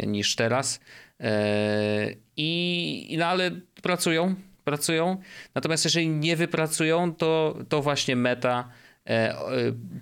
[0.07, 0.81] niż teraz.
[1.21, 3.51] E, I, no ale
[3.83, 4.35] pracują,
[4.65, 5.21] pracują.
[5.55, 8.69] Natomiast jeżeli nie wypracują, to, to właśnie Meta
[9.07, 9.35] e,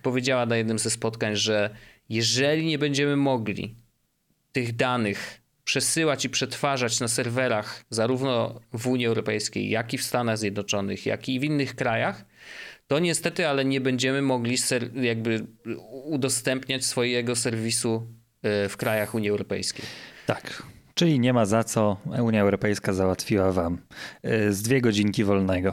[0.03, 1.71] powiedziała na jednym ze spotkań, że
[2.09, 3.82] jeżeli nie będziemy mogli
[4.53, 10.39] tych danych przesyłać i przetwarzać na serwerach zarówno w Unii Europejskiej, jak i w Stanach
[10.39, 12.25] Zjednoczonych, jak i w innych krajach,
[12.87, 15.47] to niestety, ale nie będziemy mogli ser- jakby
[16.05, 18.07] udostępniać swojego serwisu
[18.43, 19.85] e, w krajach Unii Europejskiej.
[20.27, 20.63] Tak.
[20.95, 21.97] Czyli nie ma za co.
[22.23, 23.79] Unia Europejska załatwiła wam
[24.27, 25.73] y, z dwie godzinki wolnego.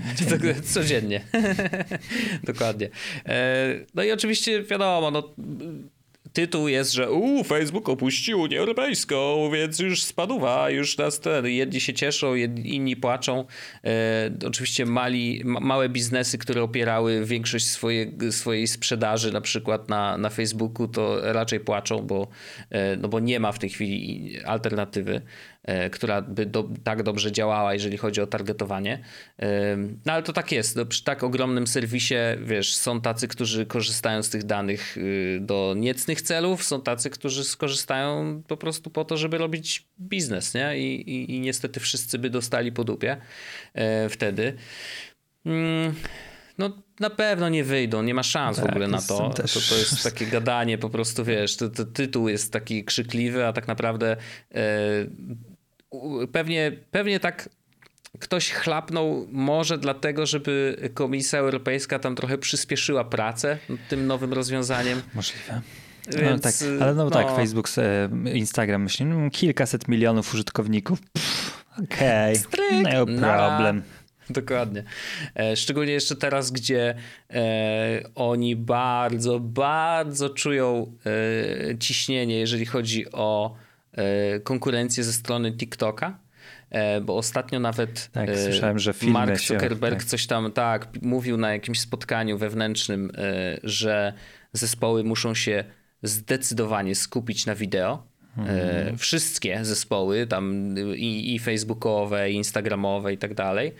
[0.74, 1.20] Codziennie.
[2.44, 2.88] Dokładnie.
[3.26, 5.34] E, No i oczywiście wiadomo, no,
[6.32, 11.80] tytuł jest, że u, Facebook opuścił Unię Europejską, więc już spaduwa, już nas ten, jedni
[11.80, 13.44] się cieszą, jedni, inni płaczą.
[13.84, 20.18] E, oczywiście mali, ma, małe biznesy, które opierały większość swoje, swojej sprzedaży na przykład na,
[20.18, 22.28] na Facebooku, to raczej płaczą, bo,
[22.70, 25.22] e, no bo nie ma w tej chwili alternatywy,
[25.62, 29.04] e, która by do, tak dobrze działała, jeżeli chodzi o targetowanie.
[29.38, 29.76] E,
[30.06, 30.76] No ale to tak jest.
[30.76, 35.74] No, przy tak ogromnym serwisie, wiesz, są tacy, którzy korzystają z tych danych y, do
[35.76, 40.78] niecnych dobrych celów, są tacy, którzy skorzystają po prostu po to, żeby robić biznes, nie?
[40.78, 43.16] I, i, i niestety wszyscy by dostali po dupie
[43.74, 44.56] e, wtedy.
[45.46, 45.94] Mm,
[46.58, 49.30] no na pewno nie wyjdą, nie ma szans tak, w ogóle na to.
[49.30, 49.52] Też...
[49.52, 49.60] to.
[49.60, 53.68] To jest takie gadanie, po prostu wiesz, to, to tytuł jest taki krzykliwy, a tak
[53.68, 54.16] naprawdę
[54.54, 54.60] e,
[56.32, 57.48] pewnie, pewnie tak
[58.18, 63.58] ktoś chlapnął może dlatego, żeby Komisja Europejska tam trochę przyspieszyła pracę
[63.88, 65.02] tym nowym rozwiązaniem.
[65.14, 65.60] Możliwe.
[66.18, 67.68] Więc, no, tak, ale no, no, tak, Facebook,
[68.34, 70.98] Instagram, myślę, no, kilkaset milionów użytkowników.
[71.84, 73.82] Okej, okay, no problem.
[74.30, 74.84] Dokładnie.
[75.36, 76.94] E, szczególnie jeszcze teraz, gdzie
[77.30, 80.92] e, oni bardzo, bardzo czują
[81.72, 83.54] e, ciśnienie, jeżeli chodzi o
[83.92, 86.18] e, konkurencję ze strony TikToka
[86.70, 90.04] E, bo ostatnio nawet tak, e, słyszałem, że Mark Zuckerberg tak.
[90.04, 93.12] coś tam tak mówił na jakimś spotkaniu wewnętrznym,
[93.62, 94.12] że
[94.52, 95.64] zespoły muszą się
[96.02, 98.10] zdecydowanie skupić na wideo.
[98.36, 98.98] Mhm.
[98.98, 103.74] Wszystkie zespoły, tam i, i facebookowe, i instagramowe i tak dalej,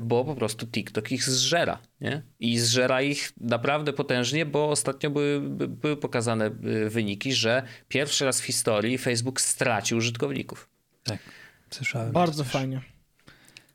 [0.00, 1.78] bo po prostu TikTok ich zżera.
[2.00, 2.22] Nie?
[2.40, 6.50] I zżera ich naprawdę potężnie, bo ostatnio były, były pokazane
[6.88, 10.68] wyniki, że pierwszy raz w historii Facebook stracił użytkowników.
[11.04, 11.18] Tak.
[11.70, 12.12] Słyszałem.
[12.12, 12.80] Bardzo fajnie.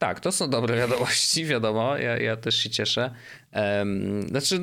[0.03, 3.11] Tak, to są dobre wiadomości, wiadomo, ja, ja też się cieszę.
[3.55, 4.59] Um, znaczy,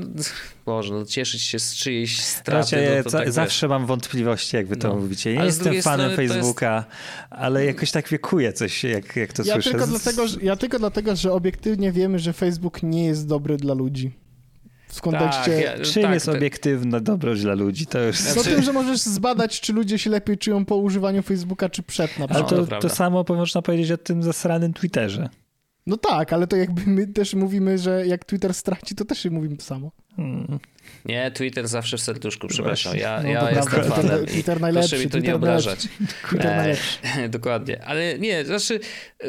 [0.66, 2.68] Boże, no, cieszyć się z czyjejś straty.
[2.68, 3.70] Znaczy, no, tak zawsze wiesz.
[3.70, 4.97] mam wątpliwości, jak wy to no.
[4.97, 5.34] mówicie.
[5.34, 6.88] Nie jestem fanem Facebooka, jest...
[7.30, 9.70] ale jakoś tak wiekuje coś, jak, jak to ja słyszę.
[9.70, 13.74] Tylko dlatego, że, ja tylko dlatego, że obiektywnie wiemy, że Facebook nie jest dobry dla
[13.74, 14.12] ludzi
[14.91, 15.62] w kontekście...
[15.64, 17.86] Tak, ja, czym tak, jest obiektywna dobroć dla ludzi?
[17.86, 18.36] To już...
[18.36, 22.18] No tym, że możesz zbadać, czy ludzie się lepiej czują po używaniu Facebooka, czy przed
[22.18, 22.53] na przykład.
[22.53, 25.28] Ale to, to, to samo można powiedzieć o tym zasranym Twitterze.
[25.87, 29.57] No tak, ale to jakby my też mówimy, że jak Twitter straci, to też mówimy
[29.57, 29.93] to samo.
[30.16, 30.59] Hmm.
[31.05, 32.97] Nie, Twitter zawsze w serduszku, przepraszam.
[32.97, 34.26] Ja, no, ja jestem fanem.
[34.26, 34.91] Twitter najlepszy.
[34.91, 35.89] Proszę mi to nie obrażać.
[36.28, 36.99] Twitter najlepszy.
[37.28, 37.85] Dokładnie.
[37.85, 38.81] Ale nie, znaczy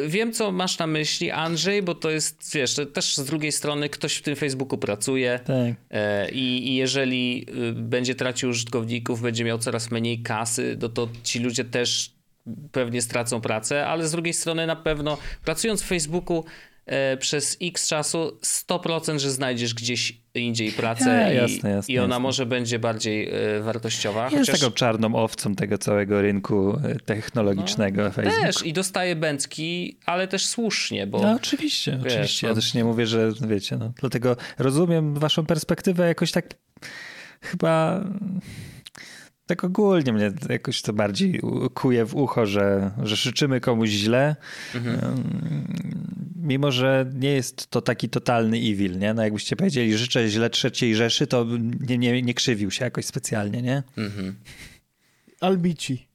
[0.08, 3.90] wiem, co masz na myśli, Andrzej, bo to jest, wiesz, to też z drugiej strony
[3.90, 5.76] ktoś w tym Facebooku pracuje tak.
[5.92, 11.10] E, i, i jeżeli y, będzie tracił użytkowników, będzie miał coraz mniej kasy, no to
[11.24, 12.21] ci ludzie też
[12.72, 16.46] pewnie stracą pracę, ale z drugiej strony na pewno pracując w Facebooku
[16.86, 22.00] e, przez x czasu 100% że znajdziesz gdzieś indziej pracę ja, i, jasne, jasne, i
[22.00, 22.20] ona jasne.
[22.20, 24.24] może będzie bardziej e, wartościowa.
[24.24, 24.60] Jest chociaż...
[24.60, 28.46] taką czarną owcą tego całego rynku e, technologicznego no, Facebook.
[28.46, 31.22] Też i dostaje bęcki, ale też słusznie, bo...
[31.22, 32.48] No oczywiście, wiesz, oczywiście.
[32.48, 32.56] Ja no...
[32.56, 36.46] też nie mówię, że wiecie, no, dlatego rozumiem waszą perspektywę jakoś tak
[37.42, 38.04] chyba
[39.52, 41.42] tak ogólnie mnie jakoś to bardziej
[41.74, 44.36] kuje w ucho, że, że życzymy komuś źle,
[44.76, 45.24] mhm.
[46.36, 49.14] mimo że nie jest to taki totalny evil, nie?
[49.14, 51.46] No jakbyście powiedzieli, życzę źle trzeciej Rzeszy, to
[51.88, 53.84] nie, nie, nie krzywił się jakoś specjalnie, nie?
[53.98, 54.36] Mhm.
[55.42, 56.08] Albici.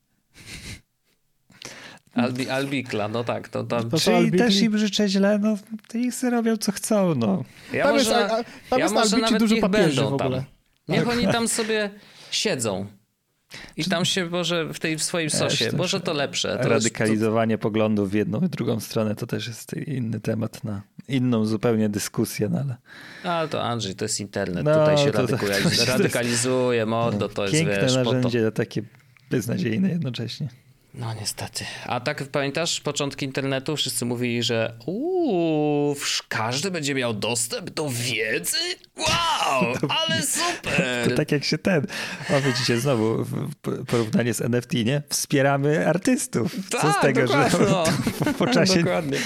[2.14, 3.48] Albi, Albikla, no tak.
[3.48, 3.84] To, to...
[3.84, 4.38] to Czyli Albikli...
[4.38, 5.58] też im życzę źle, no
[5.88, 7.44] to ich sobie robią co chcą, no.
[7.72, 10.36] Ja tam może, jest, a, tam ja jest może nawet dużo papieży w ogóle.
[10.36, 10.44] Tam.
[10.88, 11.12] Niech tak.
[11.12, 11.90] oni tam sobie
[12.30, 12.86] siedzą
[13.76, 16.58] i tam się może w tej w swoim sosie, może to lepsze.
[16.62, 17.68] To radykalizowanie jest, to...
[17.68, 22.48] poglądów w jedną i drugą stronę to też jest inny temat na inną zupełnie dyskusję.
[22.48, 22.76] No ale...
[23.34, 27.42] ale to Andrzej, to jest internet, no, tutaj się to, radykalizuje, to, radykalizuje modo, to
[27.42, 28.52] jest Piękne wiesz, narzędzie, to...
[28.52, 28.82] takie
[29.30, 30.48] beznadziejne jednocześnie.
[30.94, 31.64] No niestety.
[31.86, 33.76] A tak pamiętasz początki internetu?
[33.76, 35.96] Wszyscy mówili, że uuu,
[36.28, 38.56] każdy będzie miał dostęp do wiedzy?
[38.96, 39.06] Wow,
[39.98, 41.08] ale super!
[41.08, 41.86] To tak jak się ten,
[42.36, 43.26] o widzicie znowu
[43.86, 45.02] porównanie z NFT, nie?
[45.08, 46.56] Wspieramy artystów.
[46.70, 47.84] Co tak, z tego, że no.
[48.38, 48.84] po czasie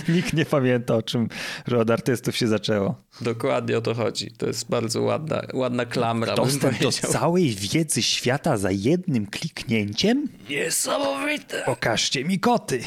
[0.09, 1.29] nikt nie pamięta o czym,
[1.67, 2.95] że od artystów się zaczęło.
[3.21, 4.31] Dokładnie o to chodzi.
[4.31, 6.35] To jest bardzo ładna, ładna klamra.
[6.35, 10.29] Dostęp do całej wiedzy świata za jednym kliknięciem?
[10.51, 11.63] Niesamowite!
[11.67, 12.81] Pokażcie mi koty.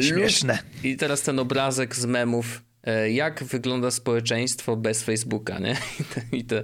[0.00, 0.58] Śmieszne.
[0.84, 2.62] I teraz ten obrazek z memów,
[3.10, 5.76] jak wygląda społeczeństwo bez Facebooka, nie?
[6.00, 6.62] I te, i te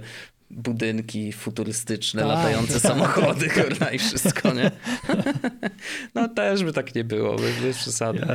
[0.49, 2.29] budynki futurystyczne, tak.
[2.29, 4.71] latające samochody, kurna i wszystko, nie?
[6.15, 8.25] No też by tak nie było, bez przesady.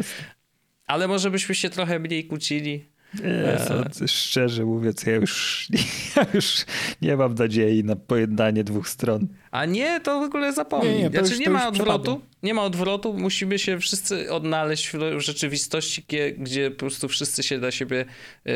[0.87, 5.66] Ale może byśmy się trochę mniej kłócili, nie, szczerze mówiąc, ja już,
[6.16, 6.64] ja już
[7.02, 9.28] nie mam nadziei na pojednanie dwóch stron.
[9.50, 10.94] A nie, to w ogóle zapomnij.
[10.94, 12.20] Nie, nie, znaczy, już, nie ma odwrotu.
[12.42, 13.14] Nie ma odwrotu.
[13.14, 18.04] Musimy się wszyscy odnaleźć w rzeczywistości, gdzie, gdzie po prostu wszyscy się na siebie
[18.44, 18.52] yy,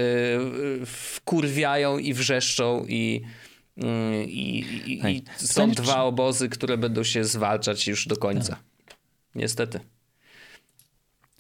[0.87, 3.23] wkurwiają i wrzeszczą i,
[3.77, 4.61] yy, i,
[5.17, 8.53] i są dwa obozy, które będą się zwalczać już do końca.
[8.87, 8.97] Tak.
[9.35, 9.81] Niestety.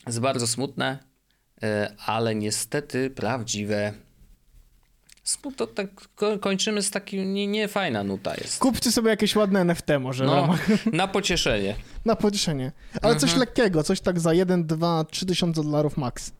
[0.06, 1.05] Jest bardzo smutne.
[1.62, 3.92] E, ale niestety prawdziwe.
[5.44, 8.58] No to tak ko- kończymy z takim, nie, nie fajna nuta jest.
[8.58, 11.74] Kupcie sobie jakieś ładne NFT może w No, ramach, na pocieszenie.
[12.04, 12.72] na pocieszenie.
[13.02, 13.40] Ale coś Mhm.
[13.40, 16.32] lekkiego, coś tak za 1, 2, 3 tysiące dolarów max.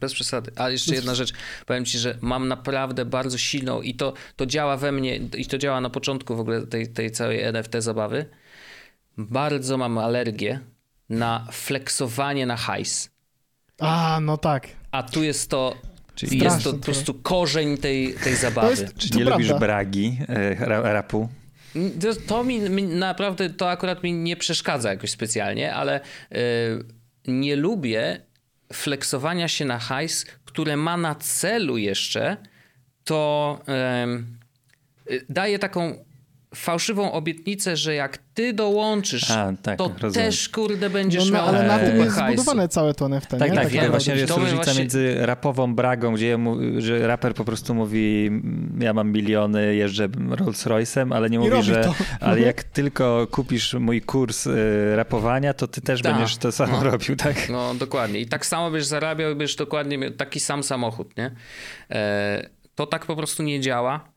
[0.00, 0.52] Bez przesady.
[0.56, 1.32] A jeszcze jedna rzecz.
[1.66, 5.58] Powiem ci, że mam naprawdę bardzo silną i to, to działa we mnie i to
[5.58, 8.26] działa na początku w ogóle tej, tej całej NFT zabawy.
[9.18, 10.60] Bardzo mam alergię
[11.08, 13.10] na flexowanie na hajs.
[13.80, 14.68] A, no tak.
[14.90, 15.76] A tu jest to,
[16.14, 18.70] Czyli jest to po prostu korzeń tej, tej To zabawy.
[18.70, 19.44] jest, Czy to nie prawda.
[19.44, 21.28] lubisz bragi, e, ra, rapu?
[22.00, 26.36] To, to mi, mi naprawdę, to akurat mi nie przeszkadza jakoś specjalnie, ale y,
[27.26, 28.20] nie lubię
[28.72, 32.36] flexowania się na hajs, które ma na celu jeszcze
[33.04, 33.60] to
[35.10, 36.04] y, daje taką
[36.54, 40.12] fałszywą obietnicę, że jak ty dołączysz, A, tak, to rozumiem.
[40.12, 42.42] też kurde będziesz No, no, miał ale na tym jest hajsu.
[42.42, 43.56] zbudowane całe to NFT, Tak, nie?
[43.56, 47.44] tak, Tak tak właśnie jest różnica właśnie- między rapową bragą, gdzie, mu, że raper po
[47.44, 51.94] prostu mówi "Mm, ja mam miliony, jeżdżę Rolls Royce'em, ale nie mówi, robi że to.
[52.20, 56.90] ale jak tylko kupisz mój kurs y, rapowania, to ty też będziesz to samo No.
[56.90, 57.48] robił, tak?
[57.48, 58.20] No dokładnie.
[58.20, 61.30] I tak samo byś zarabiał i byś dokładnie miał taki sam samochód, nie?
[61.90, 64.09] E, to tak po prostu nie działa.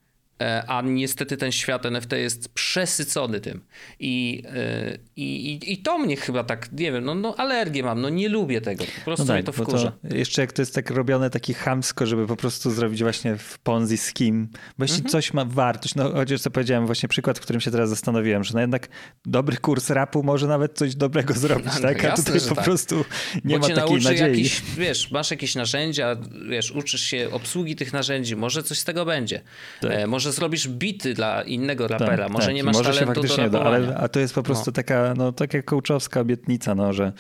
[0.44, 3.62] E, a niestety ten świat NFT jest przesycony tym.
[4.00, 8.02] I, e, i, i, i to mnie chyba tak, nie wiem, no, no alergię mam,
[8.02, 8.86] no nie lubię tego.
[8.86, 9.92] Po prostu mnie to wkurza.
[10.04, 13.98] jeszcze jak to jest tak robione taki chamsko, żeby po prostu zrobić właśnie w Ponzi
[13.98, 15.12] scheme, bo jeśli Mhm.
[15.12, 18.54] coś ma wartość, no chociaż co powiedziałem, właśnie przykład, w którym się teraz zastanowiłem, że
[18.54, 18.88] no jednak
[19.26, 22.04] dobry kurs rapu może nawet coś dobrego zrobić, No, tak?
[22.04, 22.64] A jasne, tutaj po tak.
[22.66, 23.06] prostu
[23.46, 24.30] nie Bo ma takiej nadziei.
[24.30, 26.16] Jakiś, wiesz, masz jakieś narzędzia,
[26.50, 29.42] wiesz, uczysz się obsługi tych narzędzi, może coś z tego będzie.
[29.82, 29.92] Tak.
[29.92, 32.56] E, może zrobisz bity dla innego rapera, może tak.
[32.56, 33.86] nie masz może się talentu do faktycznie da, rapowania.
[33.88, 37.14] ale a to jest po prostu taka, no taka coachowska obietnica, no, że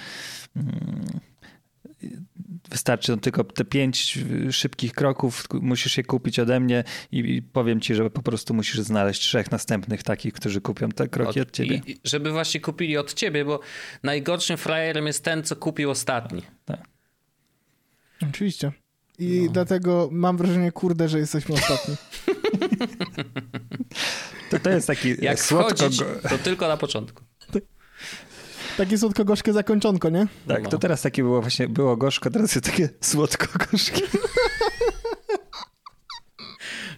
[0.56, 1.20] mm,
[2.70, 4.20] wystarczy no, tylko te pięć
[4.52, 8.80] szybkich kroków, musisz je kupić ode mnie i, i powiem ci, że po prostu musisz
[8.80, 11.82] znaleźć trzech następnych takich, którzy kupią te kroki od, ciebie.
[11.88, 13.60] I, żeby właśnie kupili od ciebie, bo
[14.04, 16.42] najgorszym frajerem jest ten, co kupił ostatni.
[18.30, 18.72] Oczywiście.
[19.20, 19.52] I No.
[19.52, 21.96] dlatego mam wrażenie, kurde, że jesteśmy ostatni.
[24.52, 25.76] To, to jest taki Jak słodko...
[25.76, 27.24] wchodzić, to tylko na początku.
[28.78, 30.28] Takie słodko-gorzkie zakończonko, nie?
[30.48, 30.70] Tak, No.
[30.70, 34.02] to teraz takie było właśnie, było gorzko, teraz jest takie słodko-gorzkie.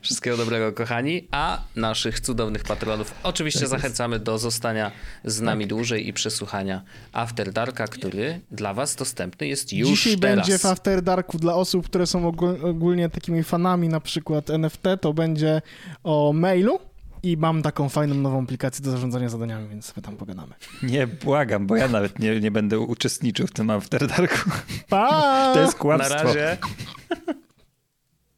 [0.05, 1.27] Wszystkiego dobrego, kochani.
[1.31, 4.91] A naszych cudownych patronów oczywiście Tak zachęcamy do zostania
[5.23, 6.81] z nami dłużej i przesłuchania
[7.13, 10.35] After Darka, który dla was dostępny jest już Dzisiaj teraz.
[10.35, 14.83] będzie w After Darku dla osób, które są ogól- ogólnie takimi fanami na przykład NFT,
[15.01, 15.61] to będzie
[16.03, 16.79] o mailu
[17.23, 20.53] i mam taką fajną nową aplikację do zarządzania zadaniami, więc sobie tam pogadamy.
[20.83, 24.49] Nie, błagam, bo ja nawet nie, nie będę uczestniczył w tym After Darku.
[24.89, 25.09] Pa!
[25.53, 26.13] To jest Na kłamstwo.
[26.23, 26.57] razie.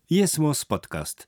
[0.09, 0.37] Jest
[0.67, 1.27] Podcast